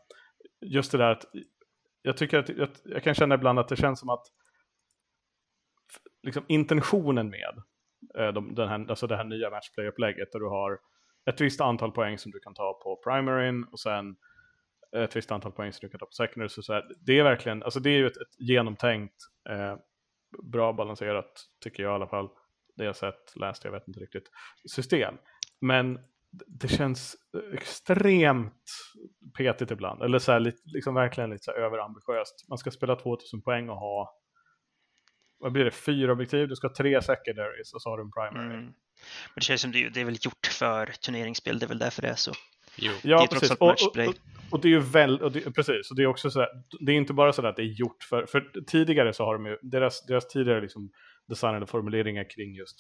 [0.61, 1.25] just det där att
[2.03, 4.25] jag tycker att jag, jag, kan känna ibland att det känns som att
[6.23, 7.63] liksom, intentionen med
[8.19, 10.79] eh, de, den här, alltså det här nya matchplay-upplägget där du har
[11.27, 14.17] ett visst antal poäng som du kan ta på primaryn och sen
[14.97, 16.49] ett visst antal poäng som du kan ta på secondary.
[16.49, 19.15] Så, så här, det är verkligen, alltså det är ju ett, ett genomtänkt,
[19.51, 19.77] eh,
[20.43, 22.29] bra balanserat, tycker jag i alla fall,
[22.77, 24.31] det jag sett, läst, jag vet inte riktigt,
[24.71, 25.15] system.
[25.61, 25.99] Men
[26.47, 27.17] det känns
[27.53, 28.63] extremt
[29.39, 32.49] petigt ibland, eller så här, liksom verkligen lite så här överambitiöst.
[32.49, 34.21] Man ska spela 2000 poäng och ha
[35.39, 38.11] vad blir det, fyra objektiv, du ska ha tre secondaries och så har du en
[38.11, 38.59] primary.
[38.59, 38.73] Mm.
[39.35, 42.03] Men det känns som det, det är väl gjort för turneringsspel, det är väl därför
[42.03, 42.33] det är så.
[42.77, 42.93] Jo.
[43.03, 43.51] Ja, det är precis.
[43.51, 44.15] Och, och, och,
[44.51, 46.49] och, det är ju väl, och det, precis, och det är också så här,
[46.81, 49.47] det är inte bara så att det är gjort för, för tidigare så har de
[49.47, 50.91] ju, deras, deras tidigare liksom
[51.29, 52.77] designade formuleringar kring just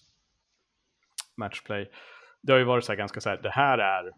[1.37, 1.91] matchplay,
[2.43, 4.12] det har ju varit så här ganska så här, det här är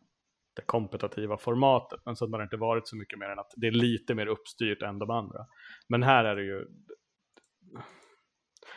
[0.57, 3.66] det kompetitiva formatet, men så har det inte varit så mycket mer än att det
[3.66, 5.47] är lite mer uppstyrt än de andra.
[5.88, 6.66] Men här är det ju,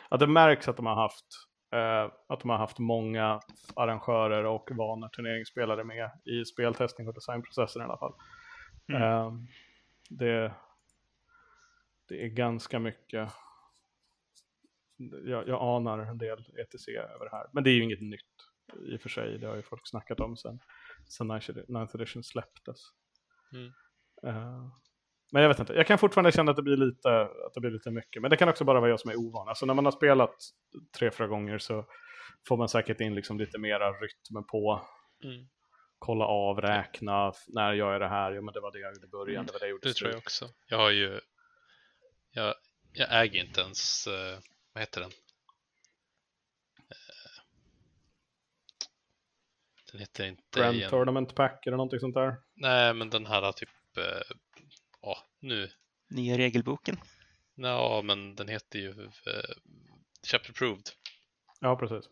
[0.08, 1.26] att det märks att de har haft
[2.26, 3.40] att de har haft många
[3.76, 8.14] arrangörer och vana turneringsspelare med i speltestning och designprocessen i alla fall.
[8.88, 9.02] Mm.
[9.02, 9.32] Eh,
[10.08, 10.54] det,
[12.08, 13.32] det är ganska mycket
[15.24, 17.46] jag, jag anar en del ETC över det här.
[17.52, 18.20] Men det är ju inget nytt
[18.88, 19.38] i och för sig.
[19.38, 20.60] Det har ju folk snackat om sen,
[21.08, 22.78] sen 9th edition släpptes.
[23.52, 23.72] Mm.
[25.32, 27.70] Men jag vet inte, jag kan fortfarande känna att det blir lite, att det blir
[27.70, 28.22] lite mycket.
[28.22, 29.48] Men det kan också bara vara jag som är ovan.
[29.48, 30.34] Alltså när man har spelat
[30.98, 31.86] tre, fyra gånger så
[32.48, 34.82] får man säkert in liksom lite mera rytm på.
[35.24, 35.46] Mm.
[35.98, 38.32] Kolla av, räkna, när gör jag det här?
[38.32, 39.46] Jo men det var det jag gjorde i början, mm.
[39.46, 40.48] det var det jag gjorde Det tror jag också.
[40.66, 41.20] Jag har ju,
[42.30, 42.54] jag,
[42.92, 44.38] jag äger inte ens, uh,
[44.72, 45.10] vad heter den?
[45.10, 45.16] Uh,
[49.92, 50.60] den heter inte...
[50.60, 50.90] Grand igen.
[50.90, 52.36] Tournament Pack eller någonting sånt där?
[52.54, 53.68] Nej, men den här typ
[53.98, 54.51] uh, ja,
[55.42, 55.70] nu.
[56.10, 56.96] Nya regelboken?
[57.54, 59.08] Ja, men den heter ju uh,
[60.26, 60.84] Chapter Approved.
[61.60, 62.04] Ja, precis.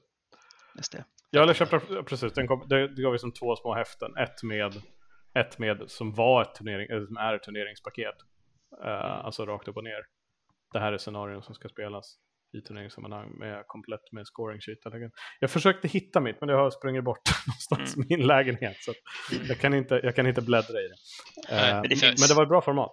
[0.77, 1.05] Just det.
[1.31, 2.33] Ja, eller Chapter, precis.
[2.33, 4.17] Den kom, det, det gav ju som två små häften.
[4.17, 4.83] Ett med,
[5.35, 8.15] ett med som var ett turnering, eller som är ett turneringspaket.
[8.85, 9.01] Uh, mm.
[9.01, 10.07] Alltså rakt upp och ner.
[10.73, 12.17] Det här är scenarion som ska spelas
[12.53, 14.79] i turneringssammanhang med komplett med scoring sheet.
[15.41, 18.07] Jag försökte hitta mitt men det har sprungit bort någonstans mm.
[18.09, 18.77] i min lägenhet.
[18.81, 18.93] Så
[19.49, 20.97] jag, kan inte, jag kan inte bläddra i det.
[21.51, 22.21] Nej, uh, men, det finns...
[22.21, 22.91] men, det var ett bra format.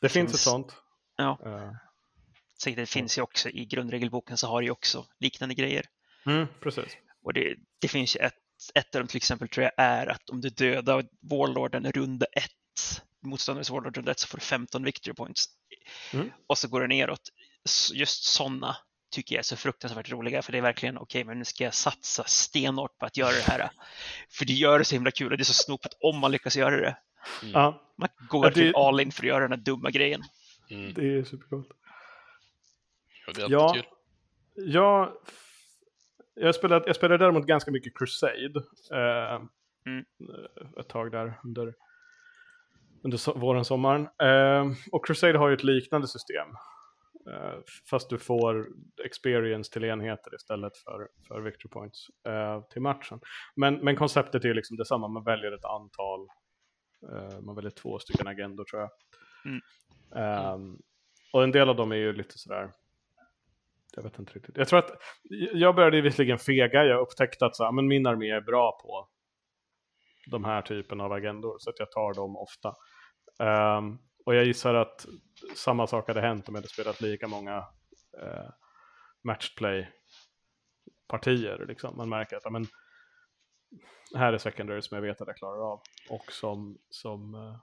[0.00, 0.76] Det, finns, ett sånt.
[1.16, 1.38] Ja.
[1.46, 1.72] Uh,
[2.58, 5.86] så det finns ju också i grundregelboken så har det ju också liknande grejer.
[6.26, 6.96] Mm, precis.
[7.22, 8.34] Och det, det finns ju ett,
[8.74, 13.02] ett av dem till exempel tror jag är att om du dödar Warlorden runda ett,
[13.22, 15.48] motståndarens Warlord runda ett så får du 15 victory points.
[16.12, 16.30] Mm.
[16.46, 17.28] Och så går det neråt.
[17.92, 18.76] Just sådana
[19.10, 21.64] tycker jag är så fruktansvärt roliga för det är verkligen okej, okay, men nu ska
[21.64, 23.70] jag satsa stenhårt på att göra det här.
[24.30, 26.56] För det gör det så himla kul och det är så snopet om man lyckas
[26.56, 26.96] göra det.
[27.42, 27.52] Mm.
[27.54, 27.82] Ja.
[27.96, 28.78] Man går verkligen det...
[28.78, 30.22] all in för att göra den här dumma grejen.
[30.70, 30.94] Mm.
[30.94, 31.68] Det är supercoolt.
[33.26, 33.76] Ja, det är ja.
[34.54, 35.12] Jag,
[36.34, 39.42] jag, spelade, jag spelade däremot ganska mycket Crusade eh,
[39.86, 40.04] mm.
[40.80, 41.74] ett tag där under,
[43.04, 44.08] under so våren, sommaren.
[44.22, 46.48] Eh, och Crusade har ju ett liknande system.
[47.28, 47.58] Eh,
[47.90, 48.68] fast du får
[49.04, 53.20] experience till enheter istället för, för victory points eh, till matchen.
[53.56, 56.26] Men, men konceptet är liksom detsamma, man väljer ett antal, eh,
[57.40, 58.90] man väljer två stycken agendor tror jag.
[59.44, 59.60] Mm.
[60.54, 60.82] Um,
[61.32, 62.72] och en del av dem är ju lite sådär,
[63.96, 64.56] jag vet inte riktigt.
[64.56, 64.90] Jag tror att,
[65.52, 69.08] jag började visserligen fega, jag upptäckte att så, men min armé är bra på
[70.26, 72.74] de här typen av agendor, så att jag tar dem ofta.
[73.38, 75.06] Um, och jag gissar att
[75.56, 77.58] samma sak hade hänt om jag hade spelat lika många
[78.22, 78.50] uh,
[79.22, 81.64] matchplay-partier.
[81.68, 81.96] Liksom.
[81.96, 82.66] Man märker att men,
[84.14, 85.80] här är secondary som jag vet att jag klarar av.
[86.10, 87.56] Och som, som uh,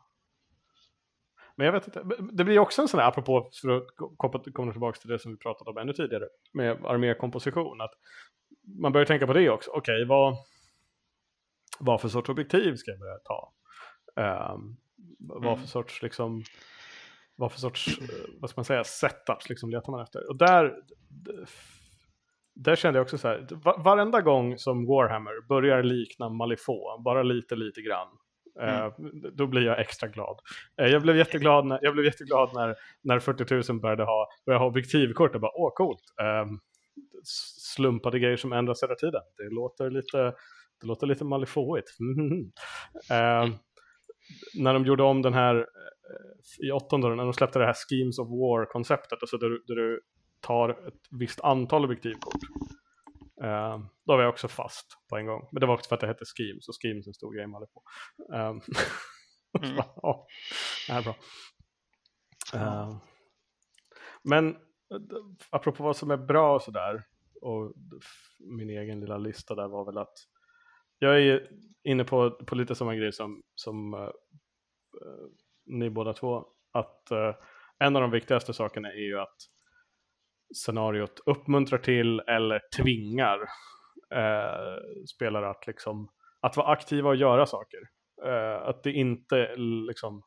[1.57, 3.87] men jag vet inte, det blir också en sån här, apropå för att
[4.53, 7.93] komma tillbaka till det som vi pratade om ännu tidigare, med armékomposition, att
[8.81, 9.71] man börjar tänka på det också.
[9.71, 10.35] Okej, okay, vad,
[11.79, 13.53] vad för sorts objektiv ska jag börja ta?
[14.15, 14.77] Um,
[15.19, 15.67] vad för mm.
[15.67, 16.43] sorts, liksom,
[17.35, 18.05] vad för sorts, eh,
[18.39, 20.29] vad ska man säga, setups liksom letar man efter?
[20.29, 20.75] Och där,
[22.63, 23.47] där kände jag också så här,
[23.83, 28.07] varenda gång som Warhammer börjar likna Malifaux, bara lite, lite grann,
[28.59, 28.85] Mm.
[28.85, 28.93] Eh,
[29.33, 30.39] då blir jag extra glad.
[30.81, 34.63] Eh, jag blev jätteglad när, jag blev jätteglad när, när 40 000 började ha, började
[34.63, 36.01] ha objektivkort och bara åh coolt.
[36.45, 36.59] Um,
[37.75, 39.21] slumpade grejer som ändras hela tiden.
[39.37, 40.17] Det låter lite,
[40.81, 41.87] det låter lite malifåigt.
[41.99, 42.51] um,
[44.63, 45.65] när de gjorde om den här
[46.67, 50.01] i åttonde, när de släppte det här Schemes of War-konceptet, alltså där, där du
[50.39, 52.41] tar ett visst antal objektivkort
[53.43, 55.50] Uh, då var jag också fast på en gång.
[55.52, 56.26] Men det var också för att det hette
[57.04, 57.84] är en stor grej man håller på.
[58.34, 58.62] Um,
[59.69, 59.84] mm.
[59.95, 60.28] ja,
[60.88, 61.15] det här är bra.
[62.56, 62.97] Uh,
[64.23, 64.58] men
[65.50, 67.04] apropå vad som är bra och sådär
[67.41, 67.73] och
[68.39, 70.13] min egen lilla lista där var väl att
[71.00, 71.50] jag är
[71.84, 74.10] inne på, på lite samma grej som, som uh,
[75.65, 76.45] ni båda två.
[76.71, 77.12] Att
[77.80, 79.36] en av de viktigaste sakerna är ju att
[80.55, 83.39] scenariot uppmuntrar till eller tvingar
[84.12, 87.79] eh, spelare att, liksom, att vara aktiva och göra saker.
[88.25, 90.23] Eh, att det inte liksom,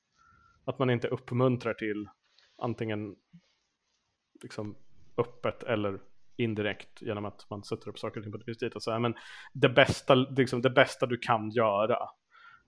[0.64, 2.09] att man inte uppmuntrar till
[2.62, 3.16] antingen
[4.42, 4.76] liksom
[5.16, 6.00] öppet eller
[6.37, 8.74] indirekt genom att man sätter upp saker och ting på ett visst sätt.
[8.74, 9.14] Alltså, men
[9.52, 11.98] det, bästa, liksom, det bästa du kan göra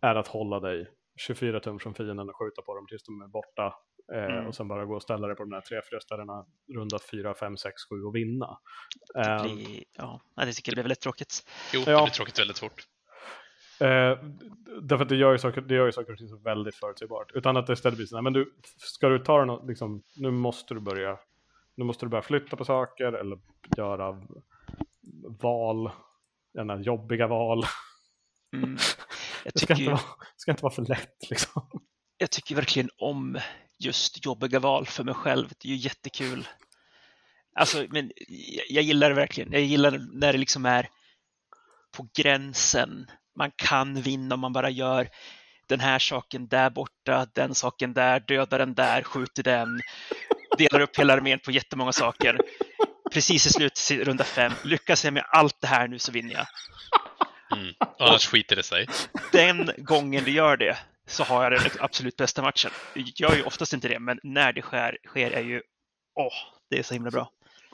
[0.00, 3.28] är att hålla dig 24 tum från fienden och skjuta på dem tills de är
[3.28, 3.74] borta
[4.12, 4.46] Eh, mm.
[4.46, 7.34] Och sen bara gå och ställa dig på de här tre, fyra ställena, runda fyra,
[7.34, 8.58] fem, sex, sju och vinna.
[9.14, 9.84] Det blir, um,
[10.36, 11.48] ja, det tycker jag blir väldigt tråkigt.
[11.72, 12.04] Jo, det ja.
[12.04, 12.86] blir tråkigt väldigt fort.
[13.80, 14.18] Eh,
[14.82, 17.32] därför att det gör ju saker, det gör ju saker och ting så väldigt förutsägbart.
[17.34, 20.74] Utan att det istället blir så men du, ska du ta den, liksom, nu måste
[20.74, 21.18] du börja,
[21.76, 23.38] nu måste du börja flytta på saker eller
[23.76, 24.22] göra
[25.42, 25.90] val,
[26.54, 27.64] gärna jobbiga val.
[28.56, 28.76] Mm.
[29.44, 30.00] Det ska, inte vara,
[30.36, 31.70] ska inte vara för lätt liksom.
[32.18, 33.38] Jag tycker verkligen om
[33.78, 35.48] just jobbiga val för mig själv.
[35.48, 36.48] Det är ju jättekul.
[37.54, 38.12] Alltså, men
[38.68, 39.52] jag gillar det verkligen.
[39.52, 40.88] Jag gillar när det liksom är
[41.96, 43.10] på gränsen.
[43.36, 45.08] Man kan vinna om man bara gör
[45.66, 49.80] den här saken där borta, den saken där, dödar den där, skjuter den,
[50.58, 52.38] delar upp hela armén på jättemånga saker.
[53.12, 56.46] Precis i slutet, runda fem, lyckas jag med allt det här nu så vinner jag.
[57.52, 57.74] Mm.
[57.98, 58.86] Annars skiter det sig.
[59.32, 62.70] Den gången du gör det, så har jag den absolut bästa matchen.
[62.94, 65.62] Jag gör ju oftast inte det, men när det sker, sker är ju,
[66.14, 66.32] åh,
[66.70, 67.30] det är så himla bra.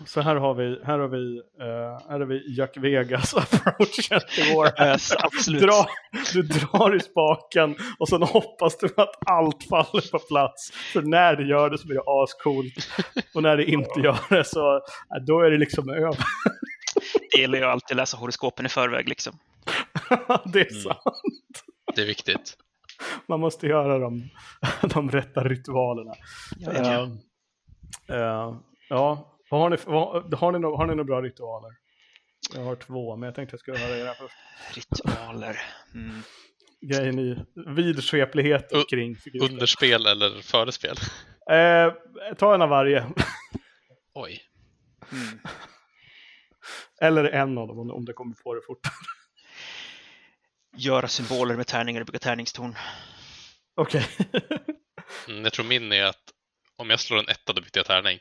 [0.07, 4.55] Så här har vi, här har vi, uh, här har vi Jack Vegas approach i
[4.55, 4.69] år.
[4.81, 5.62] Yes, absolut.
[5.62, 5.87] Dra,
[6.33, 10.71] du drar i spaken och sen hoppas du att allt faller på plats.
[10.93, 12.75] För när det gör det så blir det ascoolt.
[13.35, 14.81] Och när det inte gör det så, uh,
[15.27, 16.17] då är det liksom över.
[17.38, 19.38] Det gäller ju alltid att läsa horoskopen i förväg liksom.
[20.53, 20.83] det är mm.
[20.83, 21.64] sant.
[21.94, 22.57] Det är viktigt
[23.29, 24.29] man måste göra de,
[24.94, 26.14] de rätta ritualerna.
[26.59, 27.03] Ja, ja.
[27.03, 27.12] Uh,
[28.11, 29.35] uh, ja.
[29.51, 31.70] Har, ni, vad, har, ni, har ni några bra ritualer?
[32.55, 34.37] Jag har två, men jag tänkte jag skulle höra era först.
[34.77, 35.61] Ritualer.
[35.94, 36.20] Mm.
[36.81, 39.53] Grejen i vidskeplighet U kring figurer.
[39.53, 40.96] Underspel eller förespel?
[41.51, 41.92] Eh,
[42.35, 43.07] ta en av varje.
[44.14, 44.40] Oj.
[45.12, 45.38] Mm.
[47.01, 48.93] Eller en av dem om, om det kommer på det fortare
[50.77, 52.75] göra symboler med tärningar och bygga tärningstorn.
[53.77, 54.07] Okej.
[54.19, 54.41] Okay.
[55.29, 56.23] mm, jag tror min är att
[56.77, 58.19] om jag slår en etta då byter jag tärning.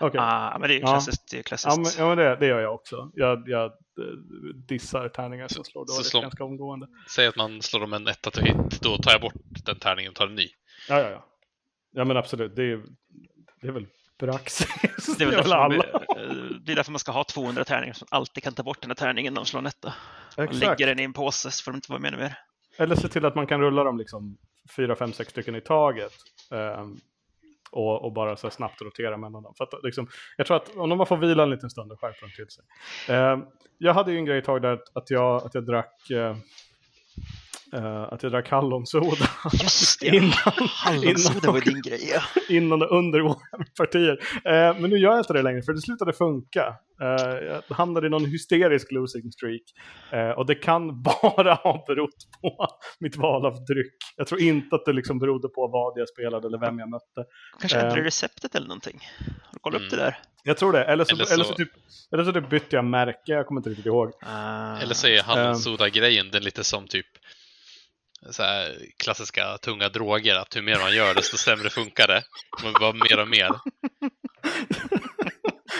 [0.00, 0.20] Okej.
[0.20, 0.86] Ah, men det är ju Ja.
[0.86, 1.30] klassiskt.
[1.30, 1.98] Det är Ja, klassiskt.
[1.98, 3.10] men, ja, men det, det gör jag också.
[3.14, 3.72] Jag, jag eh,
[4.68, 6.86] dissar tärningar som slår dåligt slår- ganska omgående.
[7.10, 9.34] Säg att man slår om en etta till hit, då tar jag bort
[9.64, 10.48] den tärningen och tar en ny.
[10.88, 11.26] Ja, ja, ja.
[11.90, 12.56] Ja, men absolut.
[12.56, 12.82] Det är,
[13.60, 13.86] det är väl
[14.26, 15.16] praxis.
[15.18, 15.84] Det är, väl därför, alla.
[16.64, 18.94] det är därför man ska ha 200 tärningar, man alltid kan ta bort den här
[18.94, 19.94] tärningen när man slår en etta.
[20.36, 22.38] Man lägger den i en påse så får de inte vara med mer.
[22.78, 24.36] Eller se till att man kan rulla dem liksom
[24.76, 26.12] fyra, fem, sex stycken i taget.
[26.50, 26.96] ehm,
[27.70, 29.54] och, och bara så snabbt rotera mellan dem.
[29.56, 31.96] För att, liksom, jag tror att om de bara får vila en liten stund, då
[31.96, 32.64] skärper de till sig.
[33.08, 33.44] Ehm,
[33.78, 36.36] jag hade ju en grej ett tag där att, att, jag, att jag drack eh,
[37.72, 39.16] eh, att jag drack hallonsoda
[39.52, 40.22] Just det, Innan-
[41.02, 42.00] innan- var din grej.
[42.48, 43.34] Innan och under
[43.78, 44.18] partier.
[44.44, 46.74] Eh, men nu gör jag inte det längre, för det slutade funka.
[47.02, 47.34] Eh,
[47.68, 49.62] jag hamnade i någon hysterisk losing streak.
[50.36, 52.66] Och det kan bara ha berott på
[53.00, 53.94] mitt val av dryck.
[54.16, 57.24] Jag tror inte att det liksom berodde på vad jag spelade eller vem jag mötte.
[57.60, 58.98] Kanske ändrade receptet eller någonting.
[59.44, 60.04] Har du kollat upp det Mm.
[60.06, 60.18] där?
[60.44, 60.84] Jag tror det.
[60.84, 61.68] Eller så, Eller eller så- så, typ,
[62.12, 64.10] eller så typ bytte jag märke, jag kommer inte riktigt ihåg.
[64.22, 64.76] Ah.
[64.78, 67.06] Eller så är hallonsoda-grejen den lite som typ
[68.30, 72.22] så här klassiska tunga droger, att hur mer man gör desto sämre funkar det.
[72.62, 73.50] Man bara mer och mer.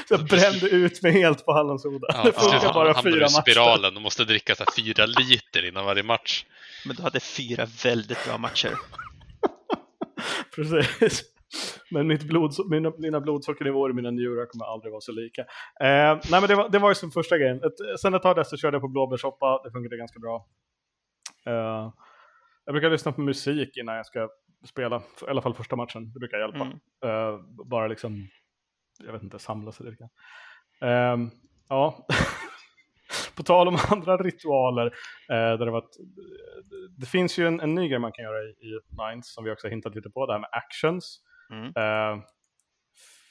[0.09, 2.07] Jag brände ut mig helt på hallonsoda.
[2.09, 3.41] Ja, det funkar bara hamnar du fyra matcher.
[3.43, 6.45] spiralen och måste dricka så här fyra liter innan varje match.
[6.87, 8.73] Men du hade fyra väldigt bra matcher.
[10.55, 11.23] Precis.
[11.91, 15.43] Men mitt blod, mina, mina blodsockernivåer i mina njurar kommer aldrig vara så lika.
[15.81, 17.57] Eh, nej men det var, det var ju som första grejen.
[17.57, 20.47] Ett, sen ett tag där så körde jag på blåbärssoppa, det funkade ganska bra.
[21.47, 21.93] Eh,
[22.65, 24.29] jag brukar lyssna på musik innan jag ska
[24.65, 26.13] spela, i alla fall första matchen.
[26.13, 26.59] Det brukar hjälpa.
[26.59, 26.79] Mm.
[27.05, 28.29] Eh, bara liksom,
[29.05, 30.11] jag vet inte, samla sig lite grann.
[30.83, 31.31] Eh,
[31.69, 32.07] ja.
[33.37, 34.87] på tal om andra ritualer,
[35.31, 35.97] eh, där det, var ett,
[36.99, 39.51] det finns ju en, en ny grej man kan göra i, i Nines som vi
[39.51, 41.21] också har hintat lite på, det här med actions.
[41.51, 41.67] Mm.
[41.67, 42.25] Eh,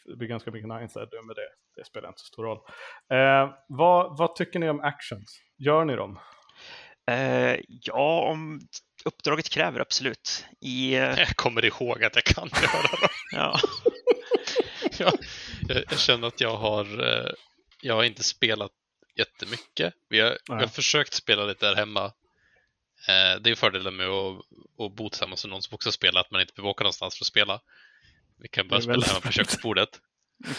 [0.05, 2.59] det blir ganska mycket Nines där, men det, det spelar inte så stor roll.
[3.09, 5.41] Eh, vad, vad tycker ni om actions?
[5.57, 6.19] Gör ni dem?
[7.11, 8.59] Eh, ja, om
[9.05, 10.45] uppdraget kräver absolut.
[10.61, 13.09] I, eh, Jag kommer ihåg att jag kan göra dem.
[13.31, 13.59] ja.
[14.99, 15.13] jag,
[15.67, 17.31] jag, jag känner att jag har, eh,
[17.81, 18.71] jag har inte spelat
[19.17, 19.93] jättemycket.
[20.09, 22.05] Vi har, vi har försökt spela lite där hemma.
[23.07, 24.37] Eh, det är fördelen med att,
[24.85, 27.23] att bo tillsammans med någon som också spelar, att man inte behöver åka någonstans för
[27.23, 27.61] att spela.
[28.37, 29.89] Vi kan bara Det spela hemma på köksbordet.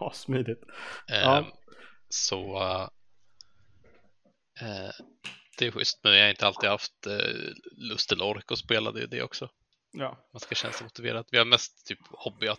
[0.00, 0.60] Ja, smidigt.
[1.10, 1.58] Eh, Ja.
[2.08, 2.56] Så
[4.60, 4.90] eh,
[5.62, 7.12] det är schysst, men jag har inte alltid haft eh,
[7.76, 9.48] lust eller ork att spela det, det också.
[9.92, 10.16] Ja.
[10.32, 11.26] Man ska känna sig motiverad.
[11.30, 12.58] Vi har mest typ hobbyat.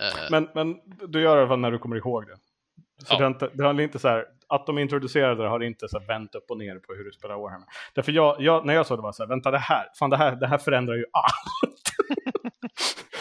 [0.00, 0.76] Eh, Men, men
[1.08, 2.36] du gör det i alla fall när du kommer ihåg det.
[3.06, 3.18] Så Ja.
[3.18, 5.98] det, har inte, det har inte så här, att de introducerade det har inte så
[5.98, 7.66] här vänt upp och ner på hur du spelar Warhammer.
[7.94, 10.16] Därför jag, jag, när jag sa det var så här, vänta det här, fan det
[10.16, 11.92] här, det här förändrar ju allt.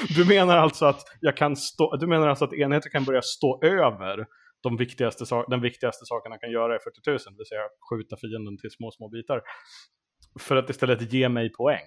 [0.15, 3.63] du menar alltså att jag kan stå, du menar alltså att enheter kan börja stå
[3.63, 4.25] över
[4.61, 8.17] de viktigaste, den viktigaste saken man kan göra i 40 000, det vill säga skjuta
[8.17, 9.41] fienden till små, små bitar.
[10.39, 11.85] För att istället ge mig poäng.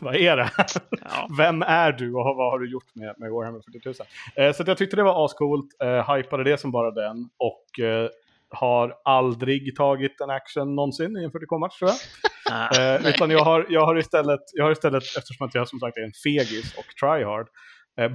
[0.00, 0.50] Vad är det?
[0.90, 1.28] Ja.
[1.38, 4.02] Vem är du och vad har du gjort med, med Warhammer 40
[4.36, 4.48] 000?
[4.48, 8.08] Eh, så jag tyckte det var ascoolt, eh, hypade det som bara den och eh,
[8.48, 11.98] har aldrig tagit en action någonsin i en 40k-match tror jag.
[12.50, 15.80] Ah, Eh, utan jag har, jag, har istället, jag har istället, eftersom att jag som
[15.80, 17.48] sagt är en fegis och tryhard,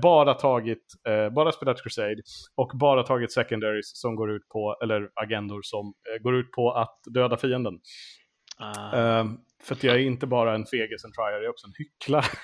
[0.01, 2.21] bara tagit, eh, bara spelat Crusade
[2.55, 6.71] och bara tagit secondaries som går ut på, eller agendor som eh, går ut på
[6.71, 7.79] att döda fienden.
[8.57, 8.97] ah.
[8.97, 9.25] Eh,
[9.63, 12.25] för att jag är inte bara en fegis, en tryhard, jag är också en hycklare.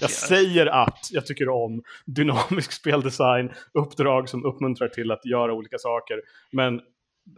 [0.00, 5.78] Jag säger att jag tycker om dynamisk speldesign, uppdrag som uppmuntrar till att göra olika
[5.78, 6.20] saker.
[6.52, 6.80] Men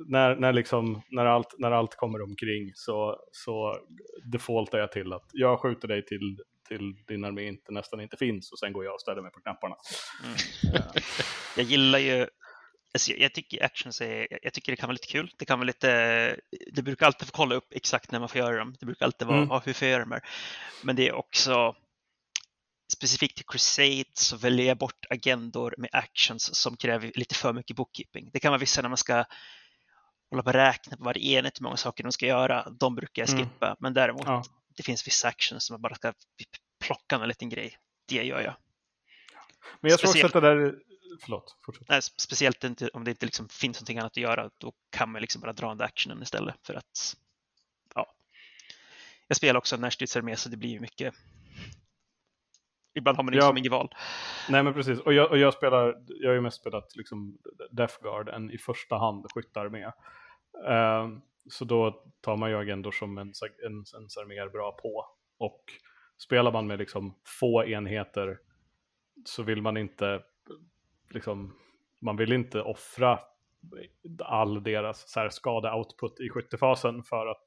[0.09, 3.77] när, när, liksom, när, allt, när allt kommer omkring så, så
[4.33, 8.53] defaultar jag till att jag skjuter dig till, till din armé inte, nästan inte finns
[8.53, 9.77] och sen går jag och ställer mig på knapparna.
[11.57, 12.27] Jag gillar ju
[12.95, 15.31] Alltså, jag, jag tycker actions är, jag- tycker det kan vara lite kul.
[15.39, 16.37] Det kan vara lite,
[16.73, 18.75] det brukar alltid få kolla upp exakt när man får göra dem.
[18.81, 19.49] Det brukar alltid vara, Mm.
[19.51, 20.23] ja, hur får jag göra de här?
[20.85, 21.75] Men det är också
[22.93, 27.77] specifikt till Crusade så väljer jag bort agendor med actions som kräver lite för mycket
[27.77, 28.31] bookkeeping.
[28.33, 29.25] Det kan vara vissa när man ska
[30.31, 32.71] hålla på och räkna på varje enhet hur många saker de ska göra.
[32.71, 33.45] De brukar jag Mm.
[33.45, 33.77] skippa.
[33.81, 34.43] Men däremot, Ja.
[34.77, 36.13] det finns vissa actions som man bara ska
[36.85, 37.79] plocka en liten grej.
[38.07, 38.55] Det gör jag.
[39.81, 40.75] Men jag tror också Speciellt- att det där...
[41.23, 41.89] Förlåt, fortsätt.
[41.89, 45.21] Nej, speciellt inte, om det inte liksom finns någonting annat att göra, då kan man
[45.21, 46.55] liksom bara dra den actionen istället.
[46.67, 47.17] För att,
[47.95, 48.15] ja.
[49.27, 51.15] Jag spelar också närstridsarmé så det blir mycket.
[52.95, 53.59] Ibland har man liksom Ja.
[53.59, 53.95] inget val.
[54.49, 57.39] Nej men precis, och jag, och jag spelar, jag har ju mest spelat liksom
[57.71, 59.85] Death Guard än i första hand skyttarmé.
[60.69, 61.19] Uh,
[61.51, 63.33] så då tar man ju agendor som en,
[63.67, 65.07] en, en armé är bra på.
[65.39, 65.65] Och
[66.19, 68.39] spelar man med liksom få enheter
[69.25, 70.23] så vill man inte,
[71.11, 71.55] liksom,
[72.01, 73.19] man vill inte offra
[74.25, 77.45] all deras så här, skada-output i skyttefasen för att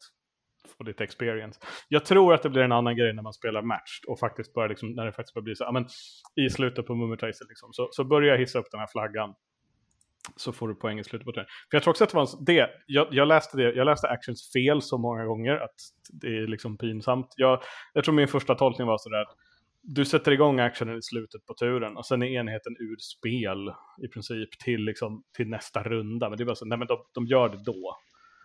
[0.78, 1.59] få lite experience.
[1.89, 4.70] Jag tror att det blir en annan grej när man spelar match och faktiskt börjar
[4.70, 5.86] liksom, när det faktiskt börjar bli så, ja men
[6.45, 9.34] i slutet på Mummitracer liksom, så, så börjar jag hissa upp den här flaggan
[10.36, 11.51] så får du poäng i slutet på turneringen.
[11.72, 14.07] För jag tror också att det var en, det, jag, jag, läste det, jag läste
[14.07, 15.76] actions fel så många gånger att
[16.22, 17.28] det är liksom pinsamt.
[17.38, 17.61] Jag,
[17.93, 19.36] jag tror min första tolkning var sådär att
[19.82, 23.74] du sätter igång actionen i slutet på turen och sen är enheten ur spel
[24.05, 26.30] i princip till, liksom, till nästa runda.
[26.30, 27.97] Men det är bara så, nej men de, de gör det då.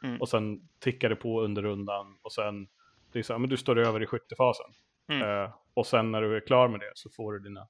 [0.03, 0.21] Mm.
[0.21, 2.69] Och sen tickar det på under rundan och sen,
[3.13, 4.67] det är så, men du står över i skyttefasen.
[5.09, 5.29] Mm.
[5.29, 7.69] Uh, och sen när du är klar med det så får du dina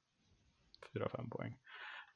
[0.95, 1.57] 4-5 poäng.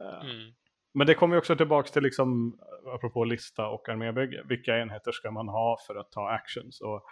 [0.01, 0.53] Uh, mm.
[0.95, 2.59] Men det kommer ju också tillbaka till, liksom,
[2.95, 6.81] apropå lista och armébygge, vilka enheter ska man ha för att ta actions?
[6.81, 7.05] Och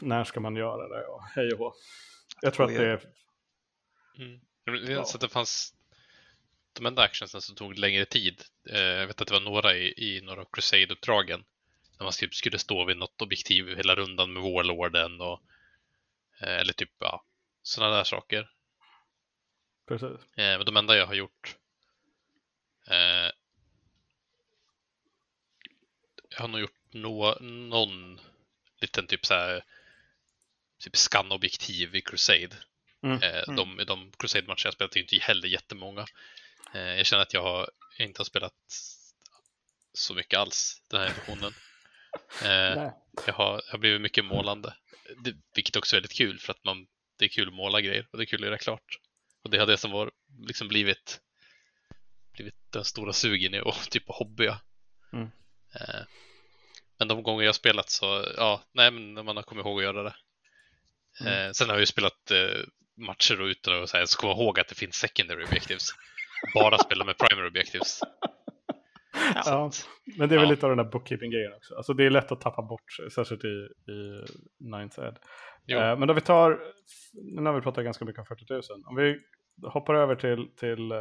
[0.00, 1.06] när ska man göra det?
[1.06, 1.72] Och hej och hå.
[2.42, 3.00] Jag tror att det är...
[4.18, 4.40] Mm.
[4.88, 5.04] Ja.
[5.04, 5.74] Så att det fanns
[6.86, 8.42] enda actionsen som tog längre tid.
[8.68, 11.44] Eh, jag vet att det var några i, i några Crusade-uppdragen.
[11.98, 15.40] När man typ skulle stå vid något objektiv hela rundan med Warlorden och
[16.40, 17.24] eh, eller typ ja,
[17.62, 18.50] sådana där saker.
[19.88, 20.36] Precis.
[20.36, 21.56] Eh, men de enda jag har gjort
[22.90, 23.30] Eh,
[26.28, 28.20] jag har nog gjort no, någon
[28.80, 29.64] liten typ så här
[30.78, 32.56] typ skanobjektiv i Crusade.
[33.02, 33.22] Mm.
[33.22, 33.56] Eh, mm.
[33.56, 36.06] de, de Crusade-matcher jag spelat är inte heller jättemånga.
[36.74, 38.54] Eh, jag känner att jag, har, inte har spelat
[39.92, 41.52] så mycket alls den här editionen.
[42.44, 42.90] Eh,
[43.26, 44.74] jag, har, jag har blivit mycket målande,
[45.24, 46.86] det, vilket också är väldigt kul för att man,
[47.18, 48.98] det är kul att måla grejer och det är kul att göra klart.
[49.42, 50.10] Och det har det som var,
[50.46, 51.20] liksom blivit
[52.32, 54.60] blivit den stora sugen i att typ hobbya.
[55.12, 55.30] Mm.
[55.74, 56.00] Eh,
[56.98, 60.02] men de gånger jag spelat så, ja, nej men man har kommit ihåg att göra
[60.02, 60.14] det.
[61.20, 61.32] Mm.
[61.32, 62.64] Eh, sen har jag ju spelat eh,
[62.96, 65.90] matcher och utan att så komma ihåg att det finns secondary objectives.
[66.54, 68.00] Bara spela med primary objectives.
[69.34, 69.70] Ja,
[70.18, 70.50] men det är väl ja.
[70.50, 71.74] lite av den där bookkeeping-grejen också.
[71.76, 74.24] Alltså det är lätt att tappa bort, särskilt i, i
[74.58, 75.18] Ninth Ed.
[75.68, 76.60] Eh, men då vi tar,
[77.12, 78.62] nu har vi pratat ganska mycket om 40 000.
[78.86, 79.20] Om vi
[79.68, 80.98] hoppar över till, till uh,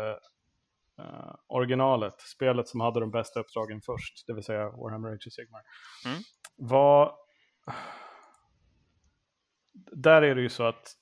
[0.99, 5.33] uh, originalet, spelet som hade de bästa uppdragen först, det vill säga Warhammer Age of
[5.33, 5.61] Sigmar.
[6.05, 6.19] Mm.
[6.55, 7.11] Vad...
[9.91, 10.95] Där är det ju så att,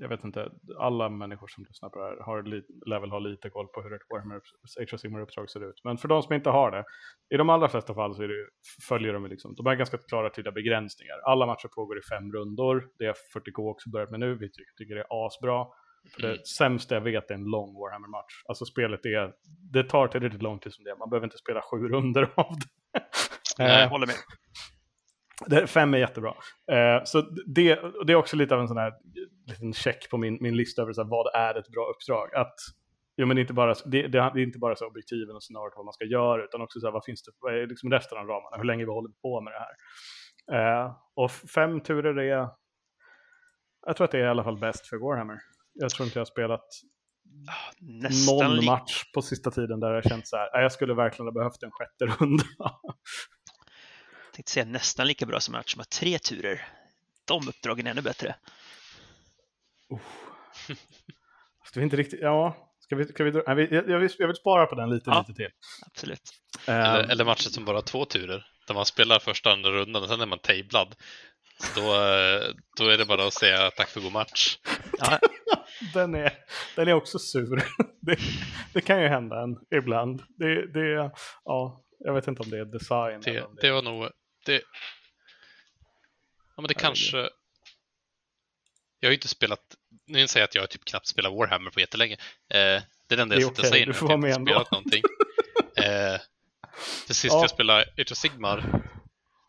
[0.00, 2.42] jag vet inte, alla människor som lyssnar på det här har
[2.90, 4.40] level har lite koll på hur ett Warhammer
[4.80, 5.80] Age of Sigmar-uppdrag ser ut.
[5.84, 6.84] Men för de som inte har det,
[7.34, 8.46] i de allra flesta fall så är det,
[8.88, 11.18] följer de liksom, de har ganska klara tydliga begränsningar.
[11.24, 14.94] Alla matcher pågår i fem rundor, det är 40K också börjat med nu, vi tycker
[14.94, 15.66] det är asbra.
[16.14, 16.44] För det mm.
[16.58, 18.42] sämsta jag vet är en lång Warhammer-match.
[18.48, 19.32] Alltså spelet är,
[19.72, 23.00] det tar tillräckligt lång tid som det Man behöver inte spela sju runder av det.
[23.58, 24.16] Nej, jag håller med.
[25.46, 26.34] Det, fem är jättebra.
[26.72, 28.92] Eh, så det, det är också lite av en sån här
[29.46, 32.34] liten check på min, min lista över så här, vad är ett bra uppdrag.
[32.34, 32.54] Att,
[33.16, 35.94] jo, men inte bara, det, det är inte bara så objektiven och scenariot vad man
[35.94, 38.56] ska göra, utan också så här, vad finns det, vad är liksom resten av ramarna,
[38.56, 39.74] hur länge vi håller på med det här.
[40.52, 42.48] Eh, och fem turer är,
[43.86, 45.38] jag tror att det är i alla fall bäst för Warhammer.
[45.72, 46.66] Jag tror inte jag har spelat
[47.80, 51.32] Nästan någon match på sista tiden där jag känt så här, jag skulle verkligen ha
[51.32, 52.44] behövt en sjätte runda.
[54.32, 56.68] tänkte säga nästan lika bra som match som har tre turer.
[57.24, 58.34] De uppdragen är ännu bättre.
[59.88, 60.00] Oh.
[61.64, 64.36] Ska vi inte riktigt, ja, Ska vi, ska vi, jag, vill, jag, vill, jag vill
[64.36, 65.50] spara på den lite, ja, lite till.
[65.86, 66.22] Absolut.
[66.66, 70.02] Eller, um, eller matcher som bara har två turer, där man spelar första andra rundan
[70.02, 70.94] och sen är man tablad.
[71.58, 74.58] Så då, eh, då är det bara att säga tack för god match.
[74.98, 75.18] Ja.
[75.94, 76.32] den, är,
[76.76, 77.62] den är också sur.
[78.02, 78.16] Det,
[78.74, 80.22] det kan ju hända en ibland.
[80.28, 81.12] Det, det,
[81.44, 83.20] ja, jag vet inte om det är design.
[83.20, 83.46] Det, det...
[83.60, 84.08] det var nog...
[84.44, 84.62] Det,
[86.56, 87.16] ja, men det kanske...
[89.00, 89.76] Jag har ju inte spelat...
[90.06, 92.14] Nu säger jag att jag typ knappt spelat Warhammer på jättelänge.
[92.14, 92.18] Eh,
[92.48, 93.92] det är den enda jag sitter och säger nu.
[93.92, 94.52] Du får vara med ändå.
[94.52, 95.02] Spelat någonting.
[95.76, 96.20] eh,
[97.08, 97.40] det sista ja.
[97.40, 98.82] jag spelade Age of Sigmar.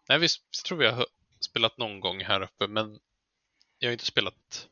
[0.09, 0.27] Nej, vi
[0.65, 1.05] tror vi har
[1.39, 2.99] spelat någon gång här uppe, men
[3.79, 4.67] jag har inte spelat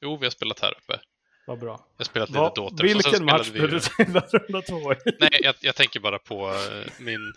[0.00, 1.00] Jo, vi har spelat här uppe.
[1.46, 1.70] Vad bra.
[1.70, 2.82] Jag har spelat lite Daughters.
[2.82, 3.66] Vilken match vi...
[3.66, 4.96] du spela runda två i?
[5.20, 7.34] Nej, jag, jag, tänker bara på uh, min...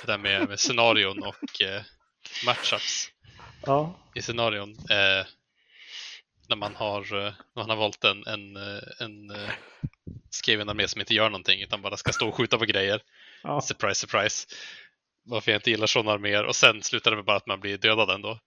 [0.00, 1.82] Det där med, med scenarion och uh,
[2.46, 3.08] matchups.
[3.66, 3.94] Ja.
[4.14, 4.70] I scenarion.
[4.70, 5.26] Uh,
[6.48, 8.56] när man har, uh, man har valt en, en,
[9.00, 9.50] en uh,
[10.30, 13.00] skriven armé som inte gör någonting utan bara ska stå och skjuta på grejer.
[13.42, 13.60] Ja.
[13.60, 14.46] Surprise, surprise.
[15.24, 17.78] Varför jag inte gillar sådana arméer och sen slutar det med bara att man blir
[17.78, 18.38] dödad ändå.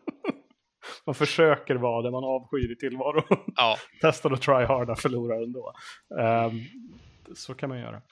[1.06, 3.44] man försöker vara det man avskyr i tillvaron.
[3.56, 3.76] Ja.
[4.00, 5.72] Testar och try harda, förlorar ändå.
[6.46, 6.66] Um,
[7.34, 8.02] så kan man göra.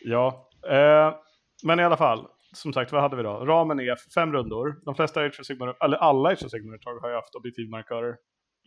[0.00, 1.27] Ja, uh,
[1.64, 2.26] men i alla fall.
[2.54, 3.44] som sagt, vad hade vi då?
[3.46, 4.80] Ramen är fem rundor.
[4.84, 8.16] De flesta Age of Sigmar, eller alla Age of Sigmar-uttag har ju haft objektivmarkörer.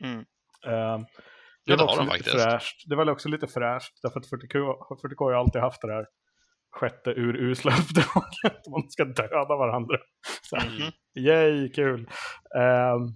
[0.03, 0.19] Mm.
[0.67, 1.05] Uh,
[1.63, 2.89] Ja, det det var också lite fräscht.
[2.89, 6.05] Det var också lite fräscht, därför att 40K, 40K har ju alltid haft det här
[6.71, 8.67] sjätte urusla uppdraget.
[8.71, 9.97] Man ska döda varandra.
[10.41, 10.91] Så Mhm.
[11.25, 12.09] Yay, kul!
[12.57, 13.07] Ehm,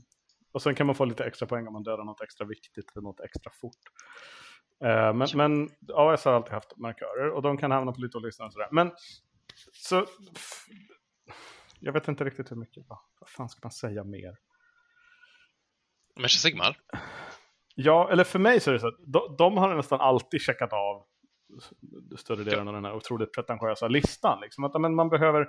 [0.53, 3.03] och sen kan man få lite extra poäng om man dödar något extra viktigt eller
[3.03, 3.81] något extra fort.
[4.85, 8.43] Ehm, men, men AS har alltid haft markörer och de kan hamna på lite olika
[8.45, 8.67] och sådär.
[8.71, 8.91] Men
[9.71, 10.05] så...
[11.79, 12.83] Jag vet inte riktigt hur mycket.
[12.87, 14.35] Vad, vad fan ska man säga mer?
[16.19, 16.77] Mercy Sigmar?
[17.75, 20.73] Ja, eller för mig så är det så att de, de har nästan alltid checkat
[20.73, 21.05] av
[22.17, 24.41] större delen av den här otroligt pretentiösa listan.
[24.41, 24.63] Liksom.
[24.63, 25.47] Att, men man behöver,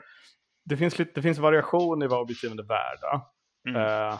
[0.64, 3.26] det, finns lite, det finns variation i vad objektiven är värda.
[3.68, 3.82] Mm.
[3.82, 4.18] Eh,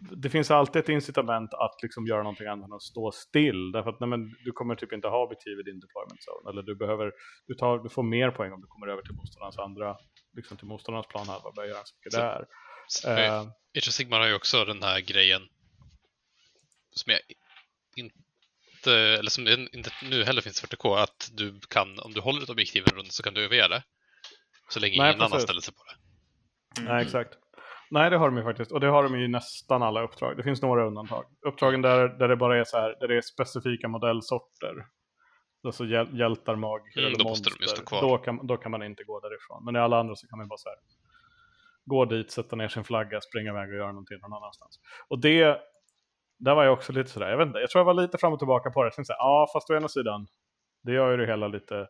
[0.00, 3.72] det finns alltid ett incitament att liksom göra någonting annat än att stå still.
[3.72, 6.50] Därför att nej, men, du kommer typ inte ha objektiv i din deployment zone.
[6.50, 7.12] Eller du, behöver,
[7.46, 9.96] du, tar, du får mer poäng om du kommer över till motståndarens andra,
[10.36, 11.52] liksom till motståndarens planhalva.
[11.52, 12.44] Börjar göra så mycket Så- där.
[12.88, 13.08] Så-
[13.78, 15.42] Age of Sigmar har ju också den här grejen
[16.90, 17.20] som jag
[17.96, 22.42] inte, eller som inte nu heller finns i 40K, att du kan, om du håller
[22.42, 23.82] ett objektiv en runda så kan du överge det.
[24.68, 25.44] Så länge Nej, ingen annan precis.
[25.44, 25.94] ställer sig på det.
[26.80, 26.92] Mm.
[26.92, 27.34] Nej, exakt.
[27.90, 28.72] Nej, det har de ju faktiskt.
[28.72, 30.36] Och det har de ju i nästan alla uppdrag.
[30.36, 31.24] Det finns några undantag.
[31.46, 34.86] Uppdragen där, där det bara är så här, där det är specifika modellsorter.
[35.64, 37.52] Alltså hjäl hjältar, magiker Mm, eller monster.
[38.00, 39.64] Då kan, då kan man inte gå därifrån.
[39.64, 40.78] Men i alla andra så kan man bara så här,
[41.84, 44.80] gå dit, sätta ner sin flagga, springa iväg och göra någonting någon annanstans.
[45.08, 45.58] Och det,
[46.38, 48.32] där var jag också lite sådär, jag vet inte, jag tror jag var lite fram
[48.32, 48.86] och tillbaka på det.
[48.86, 50.26] Jag tänkte ja, fast å ena sidan,
[50.82, 51.88] det gör ju det hela lite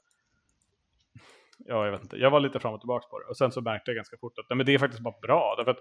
[1.67, 2.17] ja, jag vet inte.
[2.17, 3.27] Jag var lite fram och tillbaka på det.
[3.27, 5.55] Och sen så märkte jag ganska fort att nej, men det är faktiskt bara bra.
[5.59, 5.81] Därför att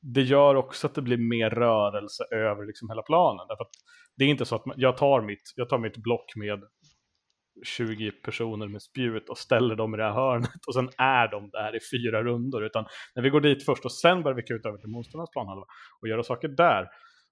[0.00, 3.46] det gör också att det blir mer rörelse över liksom hela planen.
[3.48, 3.74] Därför att
[4.16, 6.62] det är inte så att man, jag, tar mitt, jag tar mitt block med
[7.64, 11.50] 20 personer med spjut och ställer dem i det här hörnet och sen är de
[11.50, 12.64] där i fyra rundor.
[12.64, 15.66] Utan när vi går dit först och sen börjar vi kuta över till motståndarnas planhalva
[16.00, 16.88] och göra saker där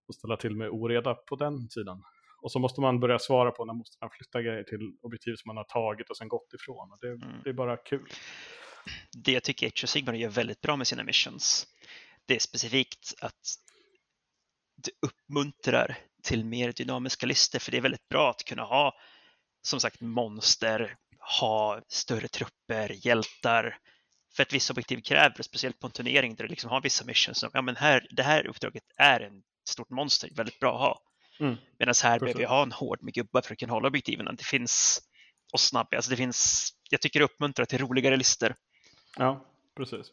[0.09, 2.03] och ställa till med oreda på den sidan.
[2.43, 5.57] Och så måste man börja svara på när motståndaren flyttar grejer till objektiv som man
[5.57, 6.93] har tagit och sen gått ifrån.
[6.93, 7.43] Och det, Mm.
[7.45, 8.09] det är bara kul.
[9.25, 11.67] Det jag tycker Age of Sigmar gör väldigt bra med sina missions,
[12.27, 13.55] det är specifikt att
[14.77, 18.95] det uppmuntrar till mer dynamiska listor, för det är väldigt bra att kunna ha
[19.63, 20.97] som sagt monster,
[21.41, 23.79] ha större trupper, hjältar.
[24.37, 27.39] För att vissa objektiv kräver, speciellt på en turnering där du liksom har vissa missions
[27.39, 31.01] som, ja men här, det här uppdraget är en stort monster, väldigt bra att ha.
[31.43, 31.57] Mm.
[31.79, 34.37] Medan här behöver vi ha en hård med gubbar för att kunna hålla objektiven.
[34.37, 35.01] Det finns,
[35.53, 38.55] och snabba, alltså det finns, jag tycker det uppmuntrar till roligare listor.
[39.19, 40.07] Ja, precis.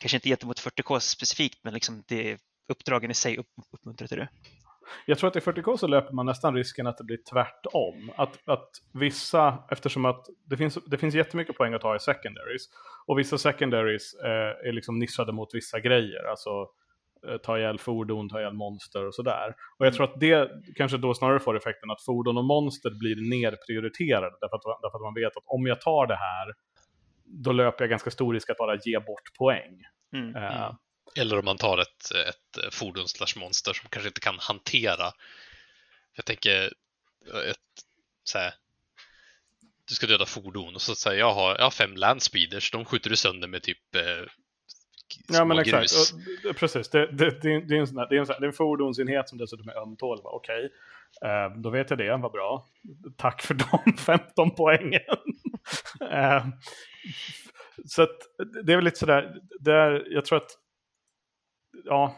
[0.00, 4.28] Kanske inte gentemot 40K specifikt, men liksom det, uppdragen i sig upp, uppmuntrar till det.
[5.06, 8.12] Jag tror att i 40K så löper man nästan risken att det blir tvärtom.
[8.16, 12.62] Att, att vissa, eftersom att det finns, det finns jättemycket poäng att ta i secondaries.
[13.06, 16.30] Och vissa secondaries eh, är liksom nischade mot vissa grejer.
[16.30, 16.68] Alltså
[17.42, 19.54] ta ihjäl fordon, ta ihjäl monster och sådär.
[19.78, 23.16] Och jag tror att det kanske då snarare får effekten att fordon och monster blir
[23.40, 24.36] nerprioriterade.
[24.40, 26.54] Därför att, därför att man vet att om jag tar det här,
[27.24, 29.82] då löper jag ganska stor risk att bara ge bort poäng.
[30.12, 30.36] Mm.
[30.36, 30.76] Eh,
[31.16, 31.22] Mm.
[31.26, 35.12] Eller om man tar ett, ett fordon slash monster som kanske inte kan hantera.
[36.16, 36.72] Jag tänker
[37.50, 37.56] ett
[38.24, 38.54] så här,
[39.88, 43.10] du ska döda fordon och så säger jag har, jag har fem landspeeders, de skjuter
[43.10, 44.24] du sönder med typ eh,
[45.28, 46.12] Ja men små exakt, grus.
[46.50, 46.88] och, precis.
[46.88, 48.52] Det, det, det, är- en sån här, det, är en sån här, det är en
[48.52, 50.26] fordonsenhet som dessutom är ömtålig.
[50.26, 50.70] Okej,
[51.24, 52.66] eh, då vet jag det, vad bra.
[53.16, 55.00] Tack för de 15 poängen.
[56.10, 56.46] eh,
[57.86, 58.16] så att,
[58.64, 60.50] det är väl lite sådär, där, jag tror att,
[61.84, 62.16] ja,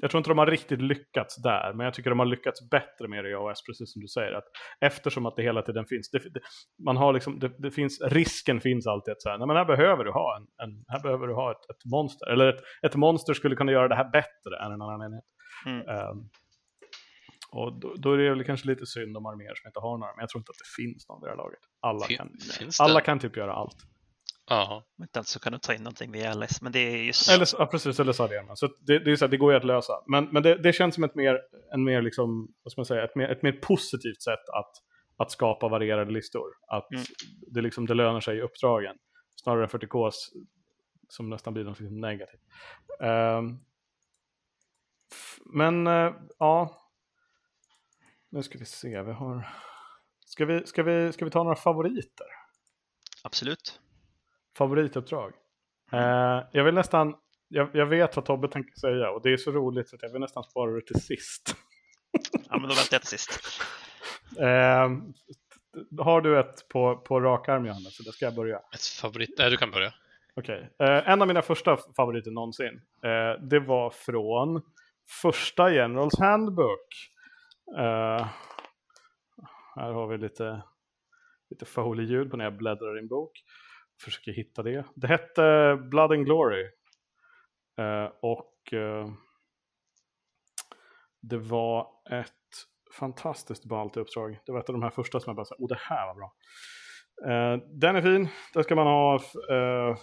[0.00, 3.08] jag tror inte de har riktigt lyckats där, men jag tycker de har lyckats bättre
[3.08, 4.32] med det i AOS, precis som du säger.
[4.32, 4.44] Att
[4.80, 6.40] eftersom att det hela tiden finns, det, det,
[6.84, 10.04] man har liksom, det, det finns, risken finns alltid att säga, nej men här behöver
[10.04, 12.30] du ha en, en här behöver du ha ett, ett monster.
[12.30, 15.24] Eller ett, ett monster skulle kunna göra det här bättre än en annan enhet.
[15.66, 15.88] Mm.
[15.88, 16.28] Ehm,
[17.50, 20.12] och då, då är det väl kanske lite synd om arméer som inte har några,
[20.16, 21.60] men jag tror inte att det finns någon vid det här laget.
[21.80, 22.30] Alla, Fin- kan,
[22.80, 23.76] alla kan typ göra allt.
[25.00, 27.46] Inte alls så kan du ta in någonting via LS, men det är just Eller,
[27.58, 28.58] ja, precis, eller så hade jag med.
[28.58, 29.92] Så det, det, är så här, det går ju att lösa.
[30.06, 31.40] Men, men det, det känns som ett mer,
[31.72, 34.72] en mer, liksom, vad ska man säga, ett mer, ett mer positivt sätt att,
[35.16, 36.46] att skapa varierade listor.
[36.68, 37.04] Att Mm.
[37.46, 38.96] det, liksom, det lönar sig i uppdragen.
[39.42, 40.10] Snarare än 40K
[41.08, 42.40] som nästan blir något liksom negativt.
[45.12, 46.80] F- men eh, ja,
[48.30, 49.02] nu ska vi se.
[49.02, 49.48] Vi har...
[50.26, 52.26] Ska vi, ska, vi, ska vi ta några favoriter?
[53.22, 53.80] absolut.
[54.58, 55.32] Favorituppdrag.
[55.92, 57.14] Eh, jag vill nästan,
[57.48, 60.12] jag, jag vet vad Tobbe tänker säga och det är så roligt så att jag
[60.12, 61.56] vill nästan spara det till sist.
[62.32, 63.60] Ja, men då väntar jag till sist.
[64.38, 64.90] Eh,
[66.04, 67.96] har du ett på, på rak arm Johannes?
[67.96, 68.56] Så det ska jag börja.
[68.56, 69.34] Ett favorit...
[69.38, 69.94] Nej, du kan börja.
[70.34, 70.70] Okej.
[70.78, 72.80] Eh, en av mina första favoriter någonsin.
[73.02, 74.62] Eh, det var från
[75.22, 76.86] första Generals Handbook.
[77.76, 78.26] Eh,
[79.76, 80.62] här har vi lite,
[81.50, 83.32] lite Foley-ljud på när jag bläddrar i en bok.
[84.00, 84.84] Försöker hitta det.
[84.94, 86.64] Det hette Blood and Glory.
[87.78, 89.08] Eh, och eh,
[91.20, 92.32] det var ett
[92.98, 94.38] fantastiskt ballt uppdrag.
[94.46, 96.14] Det var ett av de här första som jag bara sa, oh det här var
[96.14, 96.32] bra.
[97.26, 99.14] Eh, den är fin, där ska man ha
[99.50, 99.96] eh,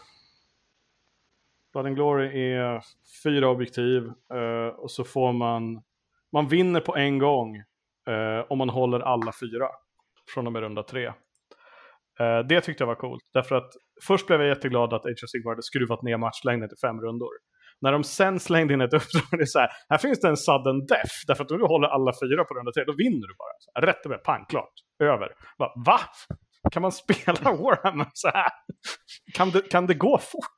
[1.74, 2.82] Blood and Glory är
[3.24, 5.84] fyra objektiv eh, och så får man,
[6.32, 7.56] man vinner på en gång
[8.08, 9.70] eh, om man håller alla fyra
[10.34, 11.14] från och med runda tre.
[12.20, 13.72] Eh, det tyckte jag var coolt, därför att
[14.08, 17.34] först blev jag jätteglad att Age of Sigmar hade skruvat ner matchlängden till fem rundor.
[17.82, 20.38] När de sen slängde in ett uppdrag, det är så här, här finns det en
[20.38, 23.36] sudden death, därför att om du håller alla fyra på runda tre, då vinner du
[23.44, 23.56] bara.
[23.60, 25.30] Så rätt över, pang, klart, över.
[25.58, 26.00] Bara, Va?
[26.72, 28.52] Kan man spela Warhammer så här?
[29.34, 30.55] Kan det, kan det gå fort?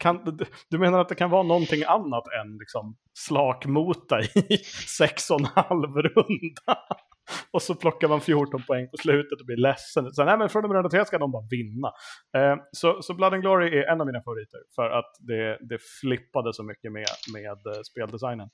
[0.00, 4.56] Kan, du menar att det kan vara någonting annat än liksom slakmota i
[4.98, 6.78] sex och en halv runda?
[7.50, 10.12] Och så plockar man 14 poäng på slutet och blir ledsen.
[10.12, 11.92] Så nej, men från och med runda tre ska de bara vinna.
[12.36, 15.78] Eh, så, så Blood and Glory är en av mina favoriter för att det, det
[16.00, 18.48] flippade så mycket med, med eh, speldesignen.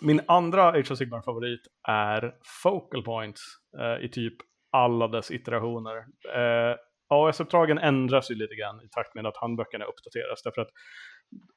[0.00, 3.42] Min andra Age of Sigmar-favorit är Focal Points
[3.80, 4.34] eh, i typ
[4.72, 5.96] alla dess iterationer.
[6.34, 6.76] Eh,
[7.08, 10.42] AS-uppdragen ändras ju lite grann i takt med att handböckerna uppdateras.
[10.42, 10.70] Därför att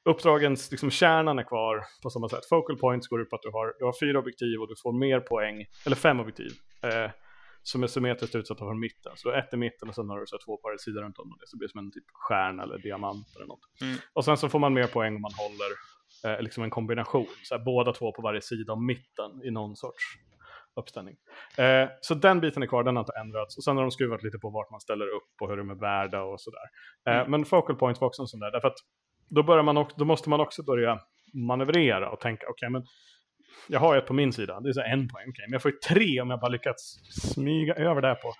[0.04, 2.46] uppdragens liksom, kärnan är kvar på samma sätt.
[2.48, 4.92] Focal points går ut på att du har, du har fyra objektiv och du får
[4.92, 6.50] mer poäng, eller fem objektiv,
[6.82, 7.10] eh,
[7.62, 9.12] som är symmetriskt utsatta från mitten.
[9.16, 11.18] Så du har ett i mitten och sen har du så två par sidor runt
[11.18, 11.46] om det.
[11.46, 13.60] Så det blir som en typ stjärna eller diamant eller något.
[13.80, 13.96] Mm.
[14.12, 15.70] Och sen så får man mer poäng om man håller
[16.24, 17.26] eh, liksom en kombination.
[17.44, 20.04] Så här, båda två på varje sida om mitten i någon sorts
[20.76, 21.16] uppställning.
[21.58, 23.56] Eh, så den biten är kvar, den har inte ändrats.
[23.56, 25.74] Och sen har de skruvat lite på vart man ställer upp och hur de är
[25.74, 26.66] värda och sådär.
[27.08, 27.30] Eh, mm.
[27.30, 28.78] Men focal points var också en sån där, därför att
[29.28, 31.00] då, börjar man också, då måste man också börja
[31.34, 32.82] manövrera och tänka, okej okay, men
[33.68, 35.70] jag har ett på min sida, det är så en poäng, okay, men jag får
[35.70, 36.98] ju tre om jag bara lyckats
[37.34, 38.32] smyga över det på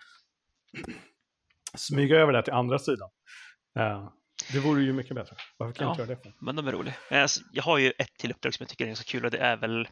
[1.74, 3.10] smyga över det till andra sidan.
[3.78, 4.08] Uh,
[4.52, 5.36] det vore ju mycket bättre.
[5.56, 6.22] Varför kan ja, jag inte göra det?
[6.22, 6.44] För?
[6.44, 6.94] Men de är roliga.
[7.10, 9.38] Alltså, jag har ju ett till uppdrag som jag tycker är så kul och det
[9.38, 9.88] är väl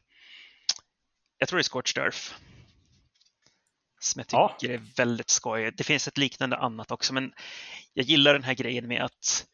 [1.39, 2.35] jag tror det är Scorched Earth.
[4.01, 4.75] Som jag tycker ja.
[4.75, 5.71] är väldigt skoj.
[5.77, 7.33] Det finns ett liknande annat också, men
[7.93, 9.47] jag gillar den här grejen med att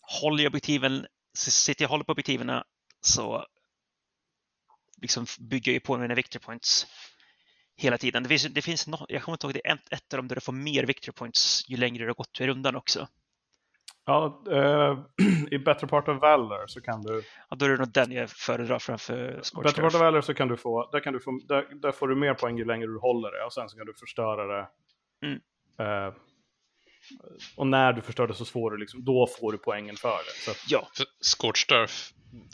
[0.00, 1.06] håller jag objektiven,
[1.36, 2.62] sitter jag håller på objektiven
[3.00, 3.46] så
[4.96, 6.86] liksom bygger jag på mina victory points
[7.76, 8.22] hela tiden.
[8.22, 10.28] Det finns, det finns no, jag kommer inte ihåg, det är ett, ett av dem
[10.28, 13.08] där du får mer victory points ju längre du har gått i rundan också.
[14.04, 14.98] Ja, uh,
[15.50, 17.22] i Better Part of Valor så kan du...
[17.50, 20.34] Ja, då är det nog den jag föredrar framför Scorch Better Part of Valor så
[20.34, 22.86] kan du få, där, kan du få där, där, får du mer poäng ju längre
[22.86, 24.68] du håller det och sen så kan du förstöra det.
[25.26, 25.40] Mm.
[25.80, 26.14] Uh,
[27.56, 30.44] och när du förstör det så får du liksom, då får du poängen för det.
[30.44, 30.70] Så att...
[30.70, 30.88] Ja.
[30.94, 31.94] För Earth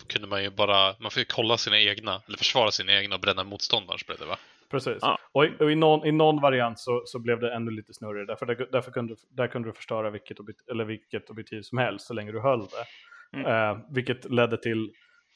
[0.06, 3.44] kunde man ju bara, man fick kolla sina egna, eller försvara sina egna och bränna
[3.44, 4.38] motståndarens blev det va?
[4.70, 4.98] Precis.
[5.00, 5.18] Ja.
[5.32, 8.26] Och, i, och i, någon, i någon variant så, så blev det ännu lite snurrigare.
[8.26, 10.36] Därför, där, därför kunde, där kunde du förstöra vilket,
[10.70, 13.38] eller vilket objektiv som helst så länge du höll det.
[13.38, 13.46] Mm.
[13.46, 14.92] Eh, vilket ledde till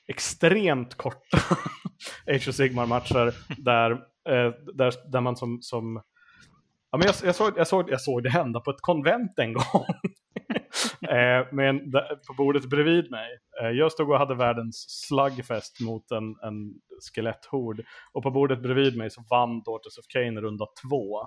[0.09, 1.39] extremt korta
[2.27, 3.91] Age of Sigmar-matcher där,
[4.29, 6.03] eh, där, där man som, som
[6.93, 9.53] Ja, men jag, jag, såg, jag, såg, jag såg det hända på ett konvent en
[9.53, 9.65] gång.
[11.09, 11.93] eh, men
[12.27, 13.39] på bordet bredvid mig.
[13.63, 16.75] Eh, jag stod och hade världens slugfest mot en, en
[17.15, 17.85] skeletthord.
[18.13, 21.21] Och på bordet bredvid mig så vann Daughters of Cain runda två.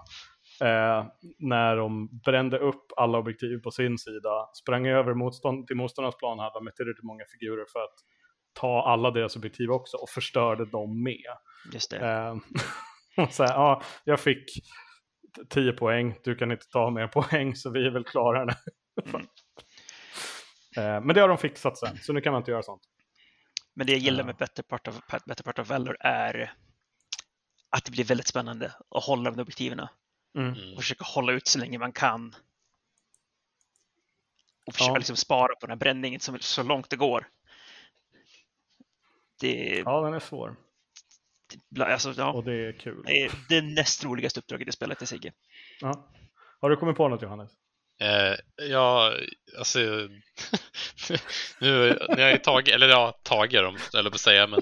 [0.62, 1.06] Eh,
[1.40, 6.40] när de brände upp alla objektiv på sin sida, sprang över motstånd, till motståndarnas plan,
[6.40, 7.96] hade med tillräckligt många figurer för att
[8.60, 11.38] ta alla deras objektiv också och förstörde dem med.
[11.74, 11.98] Just det.
[11.98, 12.36] Eh,
[13.24, 14.46] och så här, ja, jag fick
[15.50, 18.54] 10 poäng, du kan inte ta mer poäng så vi är väl klara nu.
[19.06, 19.28] Mm.
[20.78, 22.82] Eh, men det har de fixat sen, så nu kan man inte göra sånt.
[23.74, 26.54] Men det jag gillar med Better Part of, Better Part of Valor är
[27.70, 29.80] att det blir väldigt spännande att hålla de objektiven.
[29.80, 30.52] Mm.
[30.52, 30.76] Och mm.
[30.76, 32.36] försöka hålla ut så länge man kan.
[34.66, 34.98] Och försöka ja.
[34.98, 37.28] liksom spara på den här bränningen så, så långt det går.
[39.40, 39.84] Det...
[39.86, 40.56] Ja, den är svår.
[41.80, 42.34] Alltså, ja.
[42.34, 43.04] Och det är kul.
[43.06, 45.34] Det är det näst roligaste uppdraget i spelet i Sigge.
[45.82, 46.12] Ja.
[46.62, 47.52] Har du kommit på något Johannes?
[48.00, 48.36] Eh,
[48.70, 49.14] ja,
[49.58, 49.80] alltså
[51.60, 54.62] nu när jag är tagit, eller ja, tagit dem, eller på säga, men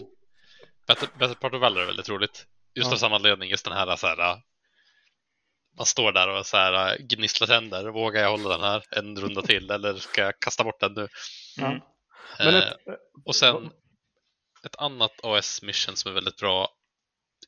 [0.88, 2.46] Better, Better Part of Valor är väldigt roligt.
[2.76, 2.94] Just ja.
[2.94, 4.42] av samma anledning, just den här så här
[5.78, 7.90] man står där och så här gnisslar tänder.
[7.90, 11.08] Vågar jag hålla den här en runda till eller ska jag kasta bort den nu?
[11.60, 11.82] Mm.
[12.40, 12.78] Eh, ett,
[13.26, 13.72] och sen
[14.66, 16.70] ett annat AS-mission som är väldigt bra.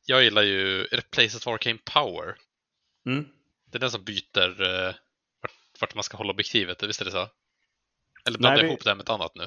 [0.06, 2.36] Jag gillar ju, Places of Arcane Power?
[3.06, 3.26] Mm.
[3.72, 4.96] Det är den som byter, uh,
[5.82, 7.28] vart man ska hålla objektivet, visst är det så?
[8.28, 9.44] Eller blandar jag ihop det här med ett annat nu?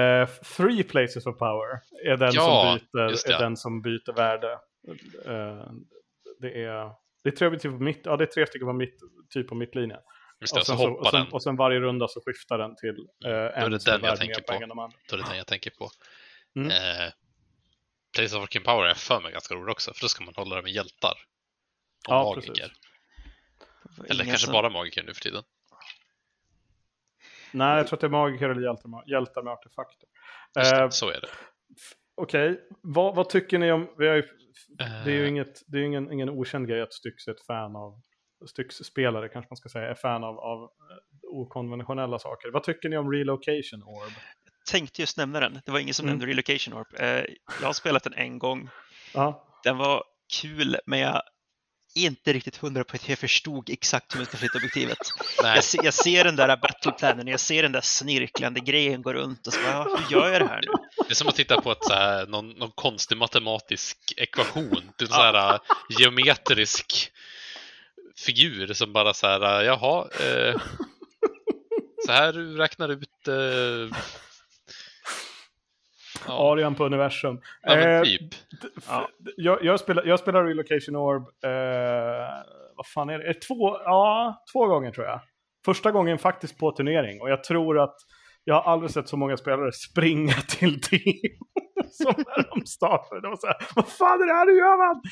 [0.00, 4.52] Eh, three places of power är den, Ja, som, byter, är den som byter värde.
[5.26, 5.70] Eh,
[6.40, 6.92] det är,
[7.24, 8.94] det är tre objektiv på mitt, ja det är tre stycken på mitt,
[9.34, 10.00] typ på mittlinjen.
[10.40, 12.96] Just det, Och sen, så, och, sen, och sen varje runda så skiftar den till
[13.24, 14.40] eh, en det som är värd mer på.
[14.46, 14.96] poäng än de andra.
[15.10, 15.90] Då är det den jag tänker på.
[16.56, 16.70] Mm.
[16.70, 17.12] Eh,
[18.16, 20.56] Place of Working Power är för mig ganska roligt också, för då ska man hålla
[20.56, 21.14] det med hjältar.
[22.08, 22.52] Och Ja, magiker.
[22.52, 22.70] precis.
[24.08, 25.42] Eller kanske som- bara magiker nu för tiden.
[27.52, 30.08] Nej, jag tror att det är magiker eller hjältar med, hjältar med artefakter.
[30.54, 31.28] Det, Eh, så är det.
[32.14, 33.94] Okej, vad, vad tycker ni om...
[33.98, 34.22] Vi har ju,
[35.04, 35.28] det är ju Eh.
[35.28, 38.00] inget, det är ingen, ingen okänd grej att Styx är ett fan av...
[38.46, 40.68] Styx-spelare kanske man ska säga, är fan av, av eh,
[41.22, 42.50] okonventionella saker.
[42.50, 44.12] Vad tycker ni om Relocation Orb?
[44.70, 45.60] Tänkte just nämna den.
[45.64, 46.18] Det var ingen som Mm.
[46.18, 46.86] nämnde Relocation Orb.
[46.98, 47.06] Eh,
[47.60, 48.68] Jag har spelat den en gång.
[49.14, 50.04] Ja, Den var
[50.42, 51.22] kul, men jag
[52.06, 54.98] inte riktigt hundra på att jag förstod exakt hur man ska flytta objektivet.
[55.42, 59.46] Jag ser, jag ser den där battleplanen, jag ser den där snirklande grejen gå runt
[59.46, 60.72] och så bara, ja, hur gör jag det här nu?
[61.08, 64.92] det är som att titta på ett, så här, någon, någon konstig matematisk ekvation.
[64.96, 67.12] Typ så här äh, geometrisk
[68.16, 70.54] figur som bara så här, äh, jaha, eh,
[72.06, 73.98] så här du räknar ut eh,
[76.26, 77.40] ja, Arian på universum.
[77.62, 78.34] ja, Eh, typ.
[78.88, 79.08] Ja.
[79.36, 81.50] jag, jag, spelar, jag spelar Relocation Orb, eh,
[82.76, 83.24] vad fan är det?
[83.24, 85.20] Är det två, ja, två gånger tror jag.
[85.64, 87.96] Första gången faktiskt på turnering och jag tror att
[88.44, 91.32] jag har aldrig sett så många spelare springa till team
[92.02, 93.20] som när de startade.
[93.20, 95.02] Det var så här, vad fan är det här, hur gör man?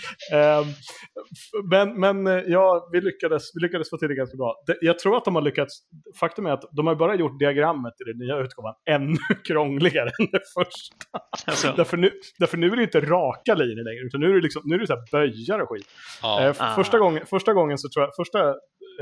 [0.72, 4.54] F- men men eh, ja, vi lyckades, vi lyckades få till det ganska bra.
[4.66, 5.72] Det, jag tror att de har lyckats,
[6.20, 9.16] faktum är att de har bara gjort diagrammet i den nya utgåvan ännu
[9.46, 11.18] krångligare än det första.
[11.46, 14.40] Alltså, Därför nu, därför nu är det inte raka linjer längre, utan nu är det,
[14.40, 15.86] liksom, nu är det så här böjar och skit.
[16.22, 16.74] Ja, Eh, Ah.
[16.74, 18.48] första, gången, första gången så tror jag, första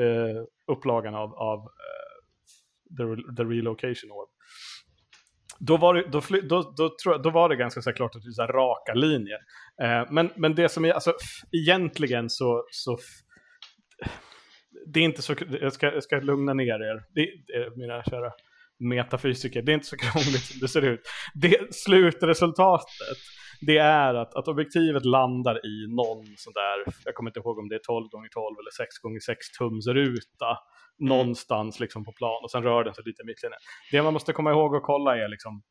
[0.03, 4.29] eh, upplagan av, av eh, the, Re- the Relocation Orb,
[5.59, 8.43] då var det, då, fly, då, då, då var det ganska så klart att det
[8.43, 9.39] är raka linjer.
[9.83, 11.15] Eh, men, men det som är, alltså
[11.53, 12.99] egentligen så, så
[14.87, 17.29] det är inte så, jag ska, jag ska lugna ner er, det,
[17.77, 18.33] mina kära
[18.79, 21.01] metafysiker, det är inte så krångligt som det ser ut.
[21.35, 23.19] Det, slutresultatet,
[23.61, 27.69] det är att, att objektivet landar i någon sån där, jag kommer inte ihåg om
[27.69, 30.59] det är 12 gånger 12 eller 6 gånger 6 tums ruta
[30.99, 33.59] någonstans liksom på plan och sen rör den sig lite i mittlinjen.
[33.93, 35.63] Det man måste komma ihåg och kolla är liksom,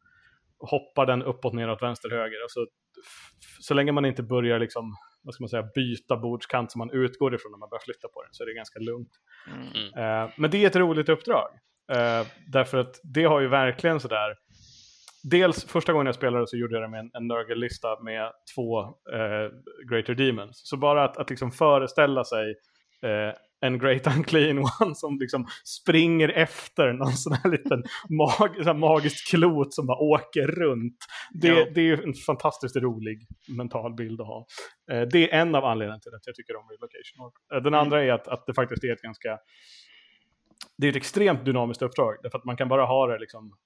[0.59, 2.41] hoppar den uppåt, neråt, vänster, höger?
[2.43, 2.59] Alltså,
[3.05, 6.91] f- så länge man inte börjar liksom, vad ska man säga, byta bordskant som man
[6.91, 9.11] utgår ifrån när man börjar flytta på den så är det ganska lugnt.
[9.47, 11.49] mm, Eh, men det är ett roligt uppdrag.
[11.91, 14.35] Eh, därför att det har ju verkligen sådär,
[15.23, 18.81] dels första gången jag spelade så gjorde jag det med en, en Nurgle-lista med två
[18.83, 19.51] eh,
[19.89, 20.61] Greater Demons.
[20.63, 22.55] Så bara att, att liksom föreställa sig
[23.03, 28.65] eh, en Great Unclean One som liksom springer efter någon sån här liten mag, sån
[28.65, 30.97] här magisk klot som bara åker runt.
[31.33, 31.65] Det, Ja.
[31.75, 34.45] det är en fantastiskt rolig mental bild att ha.
[34.91, 37.31] Eh, det är en av anledningarna till att jag tycker om Relocation.
[37.53, 39.37] Eh, den andra är att, att det faktiskt är ett ganska
[40.77, 43.57] det är ett extremt dynamiskt uppdrag, därför att man kan bara ha det liksom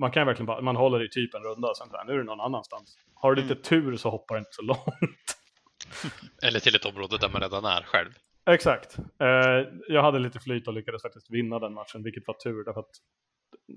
[0.00, 2.24] man kan verkligen bara, man håller i typ en runda sen här, nu är det
[2.24, 2.98] någon annanstans.
[3.14, 5.36] Har du lite tur så hoppar det inte så långt.
[6.42, 8.10] eller till ett område där man redan är själv.
[8.50, 8.98] Exakt.
[8.98, 12.80] Eh, jag hade lite flyt och lyckades faktiskt vinna den matchen, vilket var tur därför
[12.80, 12.90] att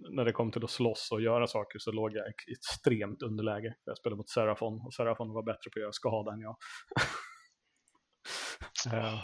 [0.10, 3.76] när det kom till att slåss och göra saker så låg jag i extremt underläge.
[3.86, 6.56] Jag spelade mot Serafon och Serafon var bättre på att göra skada än jag.
[8.94, 9.20] Eh,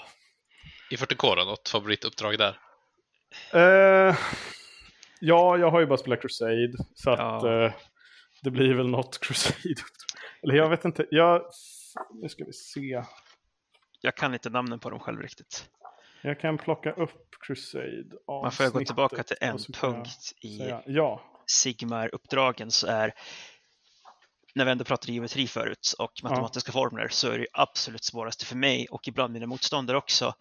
[0.92, 2.60] I 40K då, något favorituppdrag där?
[3.54, 4.16] Eh,
[5.20, 6.72] ja, jag har ju bara spelat Crusade.
[6.96, 7.66] Så att Ja.
[7.66, 7.74] eh,
[8.42, 9.76] det blir väl något Crusade.
[10.44, 11.06] Eller jag vet inte.
[11.12, 11.42] Jag,
[12.14, 13.04] nu ska vi se.
[14.02, 15.70] jag kan inte namnen på dem själv riktigt.
[16.22, 18.04] Jag kan plocka upp Crusade.
[18.28, 21.22] Man får jag gå tillbaka till en punkt i säga- Ja.
[21.48, 23.14] Sigmar-uppdragen så är,
[24.56, 28.56] när vi ändå pratade geometri förut och matematiska formler, så är det absolut svåraste för
[28.56, 30.34] mig och ibland mina motståndare också,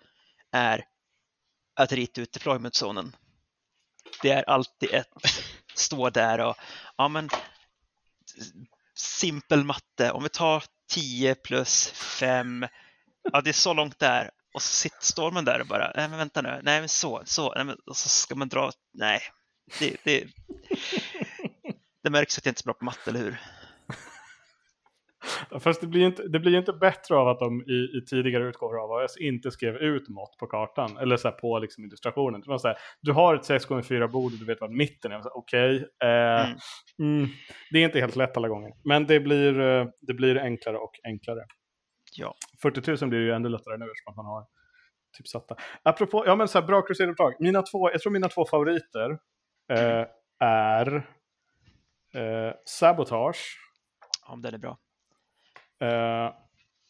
[0.52, 0.84] är
[1.76, 3.16] att rita ut deployment-zonen.
[4.22, 5.08] Det är alltid ett
[5.74, 6.56] stå där och,
[6.96, 7.28] ja men,
[8.94, 12.66] simpel matte, om vi tar 10 plus 5,
[13.32, 14.30] ja det är så långt där.
[14.54, 17.22] Och så sitter, står man där och bara, nej men vänta nu, nej men så,
[17.24, 19.20] så, nej, men, och så ska man dra, nej,
[19.78, 20.26] det, det,
[22.02, 23.40] det märks att jag inte är så bra på matte, eller hur?
[25.60, 28.04] Fast det blir ju inte, det blir ju inte bättre av att de i, i
[28.10, 30.96] tidigare utgåvor av AS inte skrev ut mått på kartan.
[30.96, 32.40] Eller så på liksom illustrationen.
[32.40, 35.36] Det var så här, du har ett 6x4 bord och du vet vad mitten är.
[35.36, 35.76] Okej.
[36.02, 36.08] eh,
[36.98, 37.18] Mm.
[37.18, 37.28] mm,
[37.70, 38.72] det är inte helt lätt alla gånger.
[38.84, 41.40] Men det blir, eh, det blir enklare och enklare.
[42.16, 42.34] Ja.
[42.62, 44.46] 40 000 blir ju ännu lättare nu eftersom man har
[45.16, 45.56] tipsatta.
[45.82, 47.34] Apropå, ja men så här, bra Crusader-uppdrag.
[47.40, 49.10] Mina två, jag tror mina två favoriter
[49.72, 50.06] eh,
[50.40, 50.96] är
[52.14, 53.58] eh, Sabotage
[54.28, 54.78] Ja, den är bra.
[55.80, 56.34] Eh,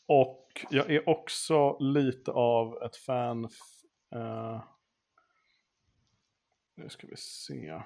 [0.07, 3.45] och jag är också lite av ett fan.
[4.14, 4.62] Eh,
[6.76, 7.82] nu ska vi se.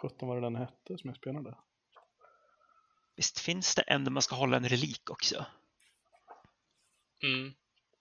[0.00, 1.54] 17 vad det den hette som jag spelade.
[3.16, 5.46] Visst finns det en där man ska hålla en relik också?
[7.22, 7.52] Mm.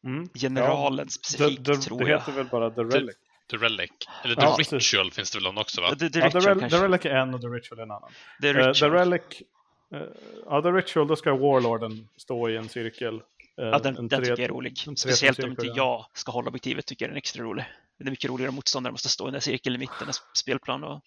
[0.04, 0.30] Mm.
[0.34, 2.20] Generalen Ja, specifikt, det, det, tror det jag.
[2.20, 3.16] heter väl bara The Relic.
[3.50, 3.92] The Relic.
[4.24, 4.56] Eller The Ja.
[4.60, 5.90] Ritual finns det väl någon också va?
[5.96, 6.78] The, the ja, Ritual The, Rel- kanske.
[6.80, 8.12] The Relic är en och The Ritual är en annan.
[8.42, 8.76] The Eh, Ritual.
[8.76, 9.42] The Relic,
[10.46, 13.16] ja The Ritual, då ska Warlorden stå i en cirkel.
[13.16, 13.22] eh,
[13.66, 14.78] ja, den, en den tre- tycker jag är rolig.
[14.98, 17.66] Speciellt om inte jag ska hålla objektivet tycker jag den är extra rolig.
[17.98, 20.14] Det är mycket roligare om motståndaren måste stå i den där cirkeln i mitten av
[20.34, 20.84] spelplan.
[20.84, 21.02] Och...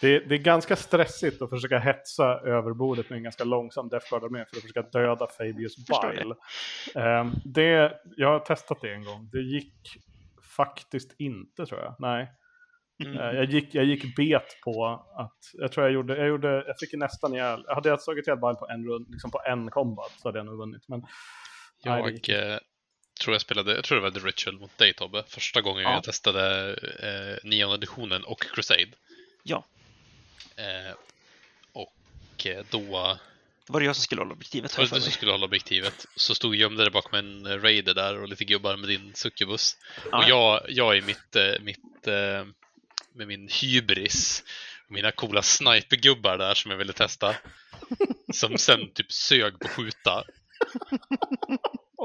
[0.00, 4.10] Det, det är ganska stressigt att försöka hetsa över bordet med en ganska långsam Death
[4.10, 6.34] Guard-armé för att försöka döda Fabius Bile.
[6.94, 9.28] Ehm, det, jag har testat det en gång.
[9.32, 9.74] Det gick
[10.56, 11.94] faktiskt inte tror jag.
[11.98, 12.30] Nej.
[13.04, 13.18] Mm.
[13.18, 16.78] Eh, jag, gick, jag gick bet på att, jag tror jag gjorde, jag gjorde, jag
[16.78, 20.12] fick nästan ihjäl, hade jag slagit ihjäl Bile på en rund, liksom på en combat
[20.18, 20.88] så hade jag nog vunnit.
[20.88, 21.08] Men, nej,
[21.82, 22.58] det Jag gick eh,
[23.20, 25.24] tror jag spelade, jag tror det var The Ritual mot dig Tobbe.
[25.28, 25.92] Första gången Ja.
[25.92, 26.70] jag testade
[27.02, 28.90] eh, nionde editionen och Crusade.
[29.42, 29.64] Ja,
[30.56, 30.94] Eh,
[31.72, 32.78] och eh, då,
[33.66, 34.72] det var det jag som skulle hålla objektivet.
[34.72, 37.94] för jag för du som skulle hålla objektivet, så stod gömde det bakom en raider
[37.94, 39.76] där och lite gubbar med din succubus.
[40.10, 42.08] Ja, Och jag, jag är mitt, eh, mitt
[43.14, 44.44] med min hybris,
[44.88, 47.36] mina coola snipergubbar där som jag ville testa.
[48.32, 50.24] Som sen typ sög på skjuta.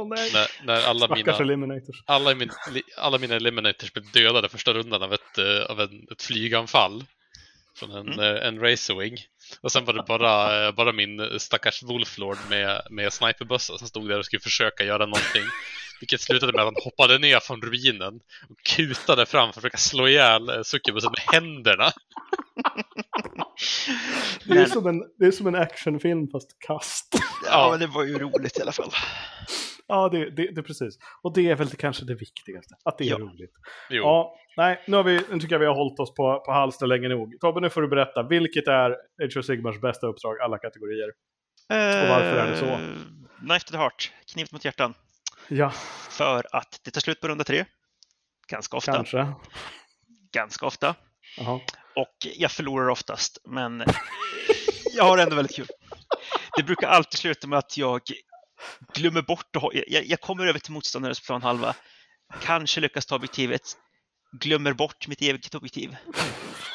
[0.09, 0.31] Nej!
[0.33, 2.51] När, när alla Stackars mina, alla, min,
[2.97, 7.05] alla mina eliminators blev dödade första rundan av ett, eh, av en, ett flyganfall.
[7.75, 8.19] Från en, Mm.
[8.19, 9.17] eh, en racerwing.
[9.61, 14.09] Och sen var det bara, eh, bara min stackars Wolflord med, med sniperbössa som stod
[14.09, 15.45] där och skulle försöka göra någonting.
[15.99, 18.13] Vilket slutade med att han hoppade ner från ruinen
[18.49, 21.91] och kutade fram för att försöka slå ihjäl eh, succubusen med händerna.
[24.45, 27.07] Det är, som en, det är som en actionfilm fast kast.
[27.45, 28.91] Ja, men det var ju roligt i alla fall.
[29.87, 30.97] Ja, det, det, det är precis.
[31.23, 33.17] Och det är väl kanske det viktigaste, att det är Ja.
[33.17, 33.51] roligt.
[33.89, 36.51] Jo, Ja, nej, nu, har vi, nu tycker jag vi har hållit oss på, på
[36.51, 37.39] halster länge nog.
[37.39, 38.23] Tobbe, nu får du berätta.
[38.23, 38.91] Vilket är
[39.25, 41.07] Age of Sigmars bästa uppdrag, alla kategorier?
[41.69, 42.65] Och varför är det så?
[42.65, 42.79] Eh,
[43.39, 44.93] Knife to the heart, kniv mot hjärtan.
[45.49, 45.69] Ja,
[46.09, 47.65] För att det tar slut på runda tre.
[48.47, 48.93] Ganska ofta.
[48.93, 49.33] kanske.
[50.33, 50.95] Ganska ofta.
[51.37, 51.59] Jaha.
[51.95, 53.83] Och jag förlorar oftast, men
[54.95, 55.67] jag har ändå väldigt kul.
[56.57, 58.01] Det brukar alltid sluta med att jag
[58.93, 61.75] glömmer bort att ha, jag, jag kommer över till motståndarens planhalva,
[62.41, 63.61] kanske lyckas ta objektivet,
[64.31, 65.95] glömmer bort mitt eget objektiv.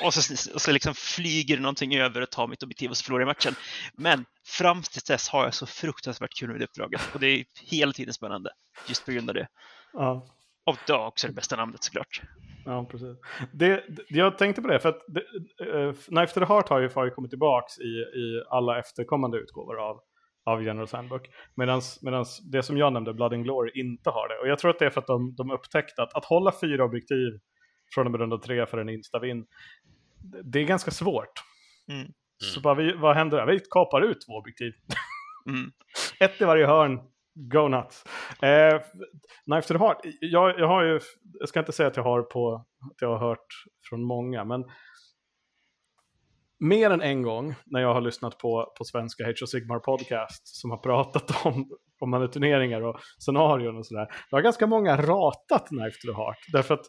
[0.05, 3.20] Och så, och så liksom flyger någonting över och tar mitt objektiv och så förlorar
[3.20, 3.55] jag matchen.
[3.94, 7.92] Men fram till dess har jag så fruktansvärt kul med uppdraget och det är hela
[7.92, 8.50] tiden spännande
[8.88, 9.48] just på grund av det.
[9.92, 10.26] Ja.
[10.64, 12.22] Och är också det bästa namnet såklart.
[12.64, 13.16] Ja, precis.
[13.53, 15.20] Det, det- jag tänkte på det, för att det,
[15.80, 17.82] eh, Knife to the Heart har ju kommit tillbaks i,
[18.22, 20.00] i alla efterkommande utgåvor av,
[20.45, 21.22] av General Handbook.
[21.55, 21.80] Medan
[22.53, 24.34] det som jag nämnde, Blood and Glory, inte har det.
[24.38, 26.84] Och jag tror att det är för att de, de upptäckte att, att hålla fyra
[26.84, 27.38] objektiv
[27.95, 29.47] från och med runda tre för en instavin,
[30.22, 31.32] det- det är ganska svårt.
[31.88, 32.12] Mm.
[32.55, 33.47] Så bara, vi, vad händer där?
[33.47, 34.72] Vi kapar ut två objektiv.
[35.49, 35.70] Mm.
[36.20, 37.01] Ett i varje hörn.
[37.34, 38.05] Go nuts.
[38.43, 38.80] Eh,
[39.45, 39.99] Knife to the Heart.
[40.20, 41.01] Jag, jag har ju,
[41.40, 43.47] jag ska inte säga att jag har på, att jag har hört
[43.88, 44.64] från många, men
[46.62, 49.46] mer än en gång när jag har lyssnat på, på svenska H.O.
[49.46, 54.06] Sigmar podcast som har pratat om, om alla turneringar och scenarion och sådär.
[54.30, 56.38] Det har ganska många ratat Knife to the Heart.
[56.52, 56.86] Därför att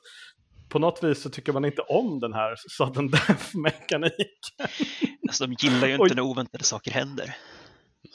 [0.69, 4.39] på något vis så tycker man inte om den här sudden death-mekanik.
[5.27, 7.35] Alltså, de gillar ju inte när oväntade saker händer.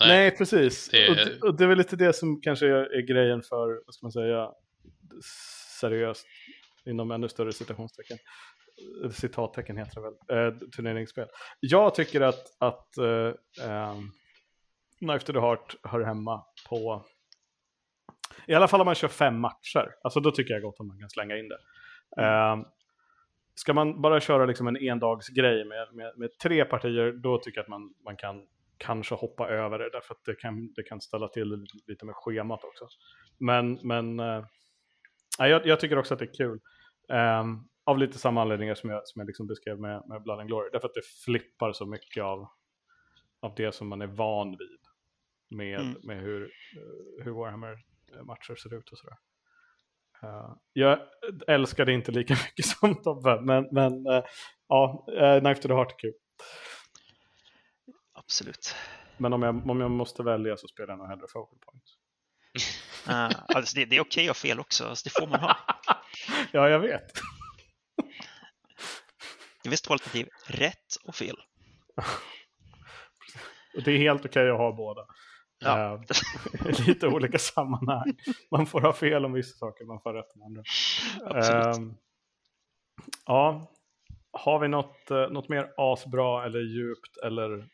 [0.00, 0.09] Nej.
[0.09, 0.88] Nej, precis.
[0.88, 3.86] Det- Och, det, och det är väl lite det som kanske är, är grejen för,
[3.86, 4.48] vad ska man säga,
[5.80, 6.26] seriöst,
[6.86, 8.18] inom ännu större citationstecken.
[9.04, 11.28] Eh, Citattecken heter det väl, eh, turneringsspel.
[11.60, 14.10] Jag tycker att, att eh, ehm,
[14.98, 17.04] Knife to the Heart hör hemma på,
[18.46, 20.98] i alla fall om man kör fem matcher, alltså då tycker jag gott om man
[20.98, 21.58] kan slänga in det.
[22.22, 22.64] Ehm,
[23.54, 27.62] ska man bara köra liksom en endagsgrej med, med, med tre partier, då tycker jag
[27.62, 28.46] att man, man kan
[28.78, 32.64] kanske hoppa över det, därför att det kan, det kan ställa till lite med schemat
[32.64, 32.88] också.
[33.38, 34.44] Men, men eh,
[35.38, 36.60] jag, jag tycker också att det är kul.
[37.12, 37.58] Ehm,
[37.89, 40.70] av lite samma anledningar som jag, som jag liksom beskrev med, med Blood and Glory.
[40.72, 42.49] Därför att det flippar så mycket av,
[43.41, 44.78] av det som man är van vid.
[45.51, 46.01] Med, Mm.
[46.03, 46.43] med hur,
[46.76, 49.16] eh, hur Warhammer-matcher ser ut och sådär.
[50.22, 50.99] Eh, jag
[51.47, 54.24] älskar det inte lika mycket som Tobbe, men, men eh,
[54.68, 56.14] ja, uh, Knife to the Heart är kul.
[58.12, 58.74] Absolut.
[59.16, 61.84] Men om jag, om jag måste välja så spelar jag nog hellre Focal Point.
[63.09, 65.41] Uh, alltså det, det, är okej okay att ha fel också, alltså det får man
[65.41, 65.57] ha.
[66.53, 67.12] ja, jag vet.
[69.68, 71.36] Det finns två alternativ, rätt och fel.
[73.84, 75.06] det är helt okej okay att ha båda.
[75.58, 76.02] Ja.
[76.64, 78.16] Uh, lite olika sammanhang.
[78.50, 80.62] Man får ha fel om vissa saker, man får rätt om andra.
[81.38, 81.92] Uh,
[83.26, 83.72] ja,
[84.32, 87.68] har vi något, uh, något mer asbra eller djupt eller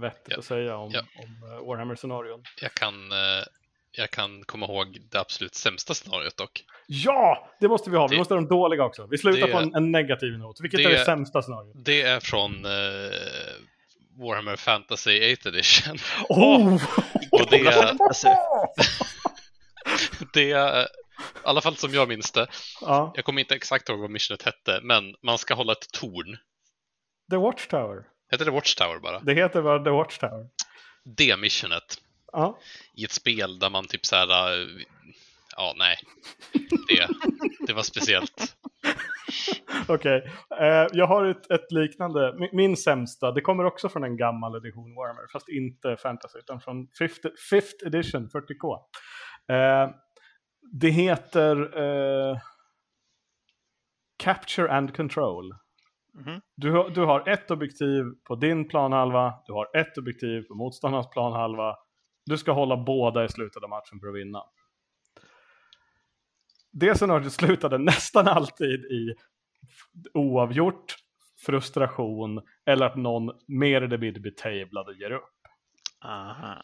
[0.00, 0.38] vettigt ja.
[0.38, 1.02] att säga om, ja.
[1.16, 2.42] om uh, Warhammer-scenarion?
[2.60, 2.94] Jag kan,
[3.98, 6.64] jag kan komma ihåg det absolut sämsta scenariot dock.
[6.86, 8.06] Ja, det måste vi ha.
[8.06, 9.06] Vi det, måste ha de dåliga också.
[9.06, 10.60] Vi slutar det, på en, en, negativ not.
[10.60, 11.76] Vilket det, är det sämsta scenariot?
[11.84, 12.66] Det är från
[14.18, 15.98] Warhammer Fantasy 8 Edition.
[16.28, 16.74] Oh!
[17.32, 17.96] Och det är...
[20.32, 20.86] det är, i
[21.42, 22.46] alla fall som jag minns det,
[22.80, 23.12] ja.
[23.16, 26.36] jag kommer inte exakt ihåg vad missionet hette, men man ska hålla ett torn.
[27.30, 28.04] The Watchtower.
[28.30, 29.20] Heter det Watchtower bara?
[29.20, 30.46] Det heter bara The Watchtower.
[31.04, 31.98] Det missionet.
[32.32, 32.58] Ja.
[32.94, 34.28] I ett spel där man typ så här,
[35.56, 35.96] ja nej,
[36.88, 37.08] det,
[37.66, 38.56] det var speciellt.
[39.88, 40.68] Okej, okay.
[40.68, 44.56] eh, jag har ett, ett, liknande, min, min sämsta, det kommer också från en gammal
[44.56, 46.88] edition Warhammer, fast inte fantasy, utan från
[47.50, 48.78] 5th, edition 40K.
[49.50, 49.90] Uh, eh,
[50.72, 52.38] det heter uh,
[54.18, 55.54] Capture and Control.
[56.14, 56.40] Mm -hmm.
[56.56, 61.76] du, du har ett objektiv på din planhalva, du har ett objektiv på motståndarens planhalva.
[62.28, 64.42] Du ska hålla båda i slutet av matchen för att vinna
[66.72, 69.14] det scenariot slutade nästan alltid i
[70.14, 70.94] oavgjort,
[71.46, 75.34] frustration eller att någon mer eller mindre blir tablad och ger upp.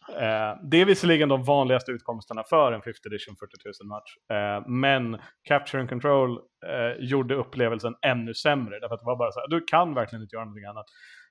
[0.08, 3.52] Eh, det är visserligen de vanligaste utkomsterna för en 5th edition 40
[3.82, 4.16] 000 match.
[4.30, 8.80] Eh, men Capture and Control eh, gjorde upplevelsen ännu sämre.
[8.80, 10.86] Därför att det var bara så här, du kan verkligen inte göra någonting annat.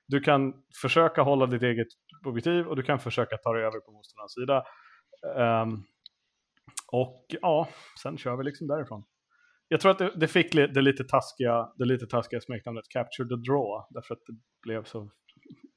[0.06, 0.52] Du kan
[0.82, 1.86] försöka hålla ditt eget
[2.26, 4.64] objektiv och du kan försöka ta dig över på motståndarens sida.
[5.62, 5.84] Um,
[6.92, 7.68] och ja,
[8.02, 9.04] sen kör vi liksom därifrån.
[9.68, 13.34] Jag tror att det, det fick det lite taskiga, det lite taskiga smeknamnet Capture the
[13.34, 15.10] Draw, därför att det blev så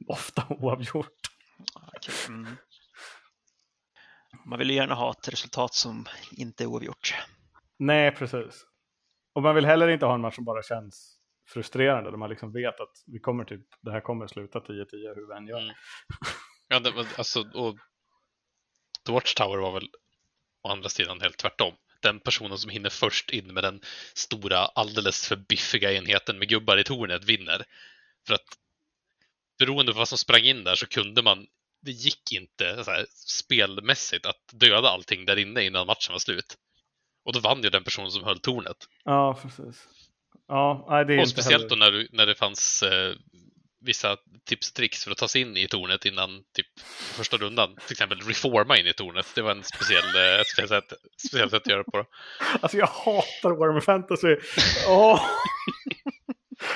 [0.08, 1.08] ofta oavgjort.
[1.98, 2.36] Okay.
[2.36, 2.56] Mm.
[4.46, 7.16] Man vill ju gärna ha ett resultat som inte är oavgjort.
[7.80, 8.66] Nej, precis.
[9.34, 11.17] Och man vill heller inte ha en match som bara känns
[11.48, 15.28] frustrerande, där man liksom vet att vi kommer typ, det här kommer sluta 10-10 hur
[15.28, 15.60] vi än gör.
[15.60, 15.76] Mm.
[16.68, 17.78] Ja, det, alltså, och
[19.06, 19.90] The Watchtower var väl
[20.64, 21.74] å andra sidan helt tvärtom.
[22.02, 23.82] Den personen som hinner först in med den
[24.14, 27.64] stora, alldeles för biffiga enheten med gubbar i tornet vinner.
[28.28, 28.48] För att
[29.60, 31.48] beroende på vad som sprang in där så kunde man,
[31.82, 36.58] det gick inte här, spelmässigt att döda allting där inne innan matchen var slut.
[37.24, 38.78] Och då vann ju den personen som höll tornet.
[39.04, 39.88] Ja, precis.
[40.48, 41.70] Ja, det är och speciellt heller...
[41.70, 43.16] då när, du, när det fanns eh,
[43.82, 46.68] vissa tips och tricks för att ta sig in i tornet innan typ
[47.18, 47.70] första rundan.
[47.76, 49.32] Till exempel reforma in i tornet.
[49.36, 52.06] Det var en speciell, eh, ett speciellt, sätt, speciellt sätt att göra det på.
[52.62, 54.36] Alltså jag hatar Warhammer Fantasy.
[54.88, 55.20] Oh.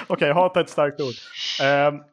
[0.07, 1.13] Okej, okay, hata ett starkt ord.
[1.67, 2.03] Um,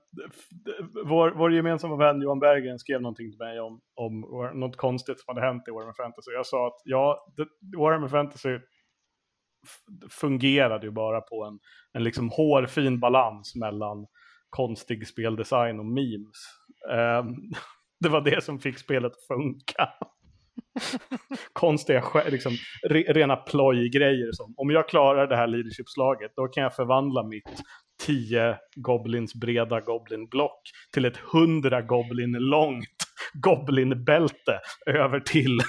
[1.04, 4.20] vår, vår gemensamma vän Johan Berggren skrev någonting till mig om, om
[4.54, 6.30] något konstigt som hade hänt i Warhammer Fantasy.
[6.30, 7.46] Jag sa att ja, det,
[7.76, 8.58] Warhammer Fantasy
[10.10, 11.58] fungerade ju bara på en,
[11.92, 14.06] en liksom hårfin balans mellan
[14.50, 16.38] konstig speldesign och memes.
[16.90, 17.52] Um,
[18.00, 19.88] det var det som fick spelet att funka.
[21.52, 22.52] Konstiga, liksom,
[22.88, 27.62] re, rena plojgrejer som om jag klarar det här leadership-slaget då kan jag förvandla mitt
[28.06, 30.60] 10 goblins breda goblin-block
[30.94, 32.86] till ett 100 goblin långt
[33.34, 35.60] goblin-bälte över till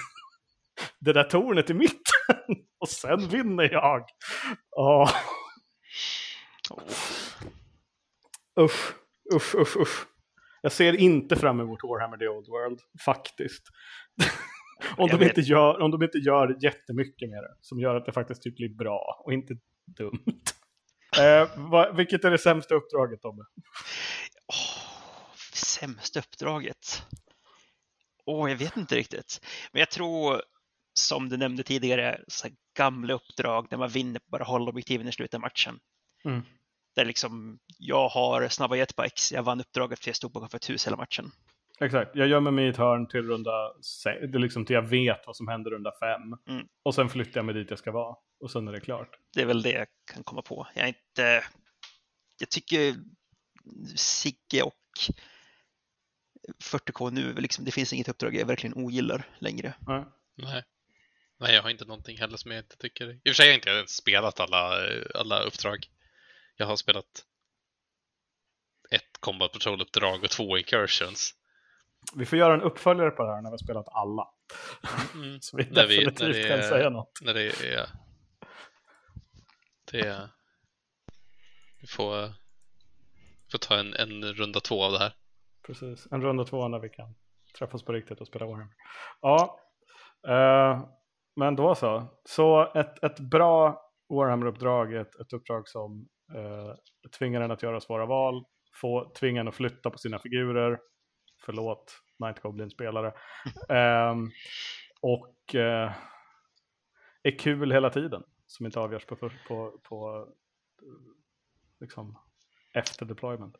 [1.00, 2.19] det där tornet i mitten.
[2.80, 4.04] Och sen vinner jag.
[4.76, 5.12] Oh.
[8.60, 8.94] Usch,
[9.34, 10.06] usch, usch, usch.
[10.62, 13.62] Jag ser inte fram emot Warhammer The Old World, faktiskt.
[14.96, 18.12] om, de inte gör, om de inte gör jättemycket med det, som gör att det
[18.12, 19.54] faktiskt typ blir bra och inte
[19.86, 20.24] dumt.
[21.18, 23.42] eh, vad, vilket är det sämsta uppdraget, Tobbe?
[24.48, 27.02] Oh, sämsta uppdraget?
[28.26, 29.46] Åh, oh, jag vet inte riktigt.
[29.72, 30.42] Men jag tror,
[31.00, 35.12] som du nämnde tidigare, så gamla uppdrag där man vinner på bara hålla objektiven i
[35.12, 35.80] slutet av matchen.
[36.24, 36.42] Mm.
[36.94, 40.86] Där liksom, jag har snabba jetbikes, jag vann uppdraget för jag stod bakom ett hus
[40.86, 41.32] hela matchen.
[41.80, 43.72] Exakt, jag gömmer mig i ett hörn till runda
[44.32, 46.36] det liksom till jag vet vad som händer runda fem.
[46.48, 46.66] Mm.
[46.82, 48.16] Och sen flyttar jag mig dit jag ska vara.
[48.40, 49.18] Och sen är det klart.
[49.34, 50.66] Det är väl det jag kan komma på.
[50.74, 51.44] Jag är inte...
[52.38, 52.94] Jag tycker
[53.96, 54.74] Sigge och
[56.64, 59.74] 40K nu, liksom, det finns inget uppdrag jag verkligen ogillar längre.
[59.86, 60.04] Nej.
[60.36, 60.64] Nej.
[61.40, 63.10] Nej, jag har inte någonting heller som jag inte tycker.
[63.10, 64.72] I och för sig har jag inte ens spelat alla,
[65.14, 65.78] alla uppdrag.
[66.56, 67.24] Jag har spelat
[68.90, 71.34] ett Combat Patrol-uppdrag och två Incursions.
[72.16, 74.28] Vi får göra en uppföljare på det här när vi har spelat alla.
[75.14, 75.40] Mm.
[75.40, 77.18] Så vi När vi- definitivt när det kan säga något.
[77.22, 77.86] När det är...
[79.90, 80.28] Det är...
[81.80, 82.32] Vi får,
[83.50, 85.14] får ta en, en runda två av det här.
[85.66, 87.14] Precis, en runda två när vi kan
[87.58, 88.74] träffas på riktigt och spela Warhammer.
[89.20, 89.60] Ja,
[90.28, 90.84] eh,
[91.36, 92.06] men då så.
[92.24, 96.74] Så ett, ett bra Warhammer-uppdrag ett, ett uppdrag som eh,
[97.18, 98.44] tvingar en att göra svåra val,
[98.80, 100.78] få, tvingar en att flytta på sina figurer,
[101.44, 103.12] förlåt Night Goblin-spelare,
[103.68, 104.30] Ehm,
[105.00, 105.92] och eh,
[107.22, 110.26] är kul hela tiden, som inte avgörs på, på, på,
[110.82, 110.88] eh,
[111.80, 112.18] liksom,
[112.74, 113.56] efter deployment.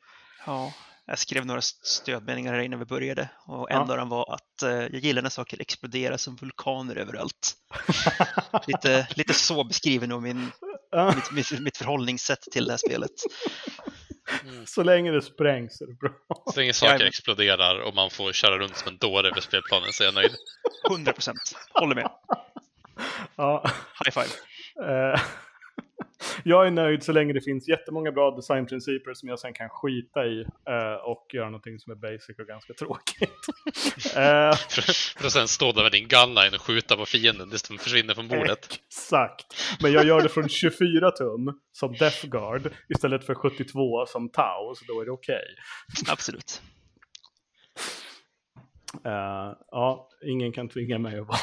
[0.47, 0.73] Ja,
[1.07, 3.81] jag skrev några stödmeningar här innan vi började och en Ja.
[3.83, 7.55] av dem var att eh, jag gillar när saker exploderar som vulkaner överallt.
[8.67, 10.51] Lite, lite så beskriver nog min,
[10.91, 11.13] Ja.
[11.15, 13.11] mitt, mitt, mitt förhållningssätt till det här spelet.
[14.67, 16.11] Så länge det sprängs är det bra.
[16.55, 17.09] Så länge saker Jajamän.
[17.09, 20.35] exploderar och man får köra runt som en dåre över spelplanen så är jag nöjd.
[20.91, 21.39] 100 procent,
[21.73, 22.11] håller med.
[23.37, 23.65] Ja,
[24.05, 24.35] High five.
[26.45, 30.27] Jag är nöjd så länge det finns jättemånga bra designprinciper som jag sen kan skita
[30.27, 33.31] i eh, och göra någonting som är basic och ganska tråkigt.
[34.17, 37.63] Eh, För, för att sen stå där med din gunline och skjuta på fienden tills
[37.63, 38.81] de försvinner från bordet.
[38.89, 39.47] Exakt.
[39.83, 44.75] Men jag gör det från 24 tum som Death Guard istället för 72 som Tau,
[44.75, 45.45] så då är det okej.
[46.09, 46.63] Absolut.
[49.05, 51.39] Eh, ja, ingen kan tvinga mig att vara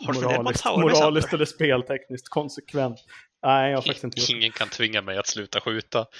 [0.00, 2.98] Har du moraliskt, moraliskt eller speltekniskt konsekvent.
[3.42, 4.30] Nej, jag har faktiskt inte gjort.
[4.30, 6.06] Ingen kan tvinga mig att sluta skjuta.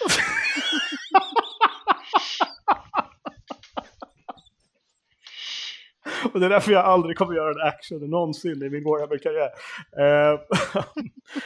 [6.32, 9.50] Och det är därför jag aldrig kommer göra en action någonsin i min Warhammer-karriär.
[9.98, 10.40] Eh,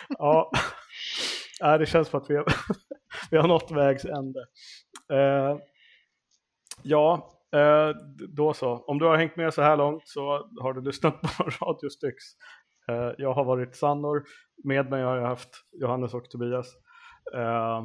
[0.19, 0.51] ja,
[1.61, 2.45] Nej, det känns som att vi har,
[3.31, 4.41] vi har nått vägs ände.
[5.13, 5.59] Eh,
[6.83, 7.97] ja, eh,
[8.29, 8.85] då så.
[8.87, 12.17] Om du har hängt med så här långt så har du lyssnat på Radio Styx.
[12.89, 14.23] Eh, jag har varit Sannor.
[14.65, 16.67] Med mig har jag haft Johannes och Tobias.
[17.35, 17.83] Eh,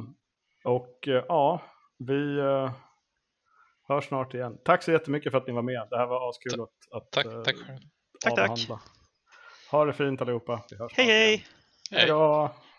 [0.64, 1.62] och ja,
[1.98, 2.40] vi
[3.88, 4.58] hörs snart igen.
[4.64, 5.86] Tack så jättemycket för att ni var med.
[5.90, 7.78] Det här var askul att, att Tack, tack själv.
[8.24, 8.50] Tack, tack.
[8.50, 8.80] avhandla.
[9.70, 10.62] Ha det fint allihopa.
[10.70, 11.46] Vi hörs Hej hej!
[11.90, 12.00] Hej.
[12.00, 12.48] Hej!